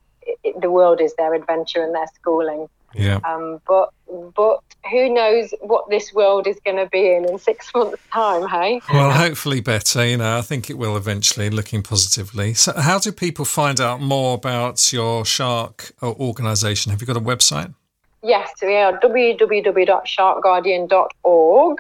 it, 0.45 0.61
the 0.61 0.71
world 0.71 1.01
is 1.01 1.15
their 1.15 1.35
adventure 1.35 1.83
and 1.83 1.95
their 1.95 2.07
schooling. 2.15 2.69
Yeah. 2.95 3.21
Um, 3.25 3.61
but 3.67 3.93
but 4.35 4.61
who 4.91 5.13
knows 5.13 5.53
what 5.61 5.89
this 5.91 6.13
world 6.13 6.47
is 6.47 6.59
going 6.65 6.79
to 6.79 6.87
be 6.87 7.15
in 7.15 7.29
in 7.29 7.39
six 7.39 7.73
months' 7.75 8.03
time? 8.13 8.49
Hey. 8.49 8.81
Well, 8.93 9.13
hopefully 9.13 9.61
better. 9.61 10.05
You 10.05 10.19
know, 10.19 10.39
I 10.39 10.43
think 10.43 10.71
it 10.71 10.79
will 10.79 10.97
eventually. 10.97 11.51
Looking 11.51 11.83
positively. 11.83 12.55
So, 12.55 12.73
how 12.73 12.99
do 12.99 13.13
people 13.13 13.45
find 13.45 13.81
out 13.81 14.01
more 14.01 14.35
about 14.35 14.93
your 14.93 15.25
shark 15.25 15.93
organisation? 16.03 16.91
Have 16.91 17.01
you 17.01 17.07
got 17.07 17.17
a 17.17 17.21
website? 17.21 17.73
Yes, 18.23 18.51
we 18.61 18.77
are 18.77 19.01
www.sharkguardian.org, 19.01 21.79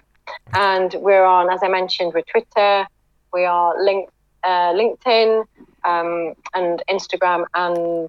and 0.54 0.94
we're 0.94 1.24
on, 1.24 1.50
as 1.50 1.60
I 1.62 1.68
mentioned, 1.68 2.14
with 2.14 2.24
Twitter. 2.26 2.86
We 3.32 3.44
are 3.44 3.80
linked, 3.82 4.12
uh, 4.42 4.72
LinkedIn, 4.72 5.44
um, 5.84 6.34
and 6.54 6.82
Instagram, 6.88 7.44
and 7.54 8.08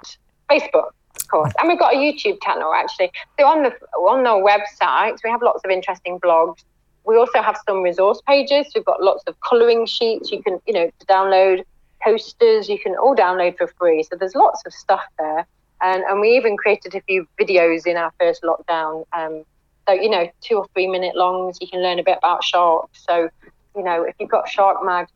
Facebook, 0.49 0.91
course, 1.31 1.53
and 1.57 1.67
we've 1.69 1.79
got 1.79 1.93
a 1.93 1.97
YouTube 1.97 2.41
channel 2.43 2.73
actually. 2.73 3.11
So 3.39 3.45
on 3.47 3.63
the 3.63 3.71
on 3.97 4.27
our 4.27 4.41
website, 4.41 5.17
we 5.23 5.29
have 5.29 5.41
lots 5.41 5.61
of 5.63 5.71
interesting 5.71 6.19
blogs. 6.19 6.63
We 7.05 7.17
also 7.17 7.41
have 7.41 7.57
some 7.67 7.81
resource 7.81 8.21
pages. 8.27 8.67
We've 8.75 8.85
got 8.85 9.01
lots 9.01 9.23
of 9.25 9.39
colouring 9.39 9.87
sheets. 9.87 10.31
You 10.31 10.43
can, 10.43 10.59
you 10.67 10.73
know, 10.73 10.91
download 11.07 11.63
posters. 12.03 12.69
You 12.69 12.77
can 12.77 12.95
all 12.95 13.15
download 13.15 13.57
for 13.57 13.67
free. 13.79 14.03
So 14.03 14.15
there's 14.15 14.35
lots 14.35 14.61
of 14.67 14.73
stuff 14.73 15.01
there. 15.17 15.47
And, 15.81 16.03
and 16.03 16.21
we 16.21 16.37
even 16.37 16.57
created 16.57 16.93
a 16.93 17.01
few 17.01 17.27
videos 17.39 17.87
in 17.87 17.97
our 17.97 18.11
first 18.19 18.43
lockdown. 18.43 19.05
Um, 19.13 19.43
so, 19.87 19.93
you 19.93 20.09
know, 20.11 20.29
two 20.41 20.57
or 20.57 20.67
three 20.73 20.87
minute 20.87 21.15
longs. 21.15 21.57
You 21.59 21.67
can 21.67 21.81
learn 21.81 21.97
a 21.97 22.03
bit 22.03 22.19
about 22.19 22.43
sharks. 22.43 23.03
So, 23.07 23.29
you 23.75 23.83
know, 23.83 24.03
if 24.03 24.13
you've 24.19 24.29
got 24.29 24.47
shark 24.47 24.85
mad 24.85 25.07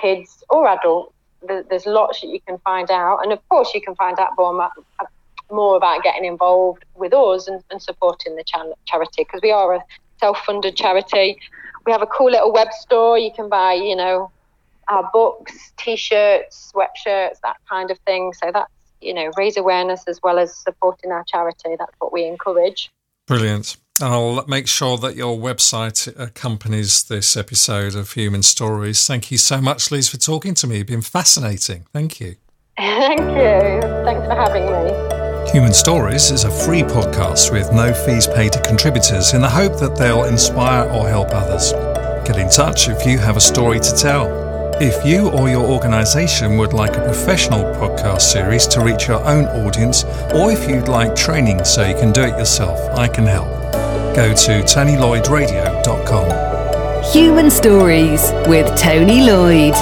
kids 0.00 0.44
or 0.48 0.68
adults, 0.68 1.12
there's 1.68 1.86
lots 1.86 2.20
that 2.20 2.28
you 2.28 2.40
can 2.46 2.58
find 2.58 2.88
out, 2.90 3.18
and 3.22 3.32
of 3.32 3.40
course, 3.48 3.74
you 3.74 3.80
can 3.80 3.96
find 3.96 4.16
out 4.20 4.30
more, 4.38 4.70
more 5.50 5.76
about 5.76 6.02
getting 6.02 6.24
involved 6.24 6.84
with 6.94 7.12
us 7.12 7.48
and, 7.48 7.62
and 7.70 7.82
supporting 7.82 8.36
the 8.36 8.44
charity 8.86 9.24
because 9.24 9.40
we 9.42 9.50
are 9.50 9.74
a 9.74 9.80
self-funded 10.18 10.76
charity. 10.76 11.38
We 11.84 11.92
have 11.92 12.02
a 12.02 12.06
cool 12.06 12.30
little 12.30 12.52
web 12.52 12.72
store. 12.72 13.18
You 13.18 13.32
can 13.34 13.48
buy, 13.48 13.74
you 13.74 13.96
know, 13.96 14.30
our 14.88 15.08
books, 15.12 15.72
t-shirts, 15.78 16.72
sweatshirts, 16.74 17.40
that 17.42 17.56
kind 17.68 17.90
of 17.90 17.98
thing. 18.00 18.32
So 18.32 18.50
that's 18.52 18.70
you 19.00 19.12
know 19.12 19.30
raise 19.36 19.56
awareness 19.56 20.04
as 20.06 20.20
well 20.22 20.38
as 20.38 20.56
supporting 20.56 21.10
our 21.10 21.24
charity. 21.24 21.76
That's 21.78 21.94
what 21.98 22.12
we 22.12 22.24
encourage. 22.24 22.90
Brilliant. 23.26 23.76
I'll 24.00 24.44
make 24.46 24.68
sure 24.68 24.96
that 24.98 25.16
your 25.16 25.36
website 25.36 26.12
accompanies 26.18 27.04
this 27.04 27.36
episode 27.36 27.94
of 27.94 28.12
Human 28.12 28.42
Stories. 28.42 29.06
Thank 29.06 29.30
you 29.30 29.38
so 29.38 29.60
much, 29.60 29.90
Liz, 29.90 30.08
for 30.08 30.16
talking 30.16 30.54
to 30.54 30.66
me. 30.66 30.80
It's 30.80 30.90
been 30.90 31.02
fascinating. 31.02 31.86
Thank 31.92 32.20
you. 32.20 32.36
Thank 32.76 33.20
you. 33.20 33.80
Thanks 34.04 34.26
for 34.26 34.34
having 34.34 34.66
me. 34.66 35.21
Human 35.50 35.74
Stories 35.74 36.30
is 36.30 36.44
a 36.44 36.50
free 36.50 36.82
podcast 36.82 37.52
with 37.52 37.70
no 37.72 37.92
fees 37.92 38.26
paid 38.26 38.52
to 38.52 38.60
contributors 38.62 39.34
in 39.34 39.42
the 39.42 39.50
hope 39.50 39.78
that 39.80 39.96
they'll 39.96 40.24
inspire 40.24 40.88
or 40.90 41.06
help 41.08 41.28
others. 41.32 41.72
Get 42.26 42.38
in 42.38 42.48
touch 42.48 42.88
if 42.88 43.04
you 43.04 43.18
have 43.18 43.36
a 43.36 43.40
story 43.40 43.78
to 43.80 43.94
tell. 43.94 44.30
If 44.80 45.04
you 45.04 45.28
or 45.28 45.50
your 45.50 45.66
organisation 45.66 46.56
would 46.56 46.72
like 46.72 46.96
a 46.96 47.04
professional 47.04 47.64
podcast 47.74 48.22
series 48.22 48.66
to 48.68 48.80
reach 48.80 49.08
your 49.08 49.22
own 49.26 49.44
audience, 49.46 50.04
or 50.32 50.50
if 50.50 50.66
you'd 50.70 50.88
like 50.88 51.14
training 51.14 51.62
so 51.64 51.86
you 51.86 51.94
can 51.94 52.12
do 52.12 52.22
it 52.22 52.38
yourself, 52.38 52.78
I 52.96 53.08
can 53.08 53.26
help. 53.26 53.48
Go 54.16 54.32
to 54.32 54.62
TonyLloydRadio.com. 54.62 57.12
Human 57.12 57.50
Stories 57.50 58.22
with 58.46 58.74
Tony 58.80 59.20
Lloyd. 59.20 59.74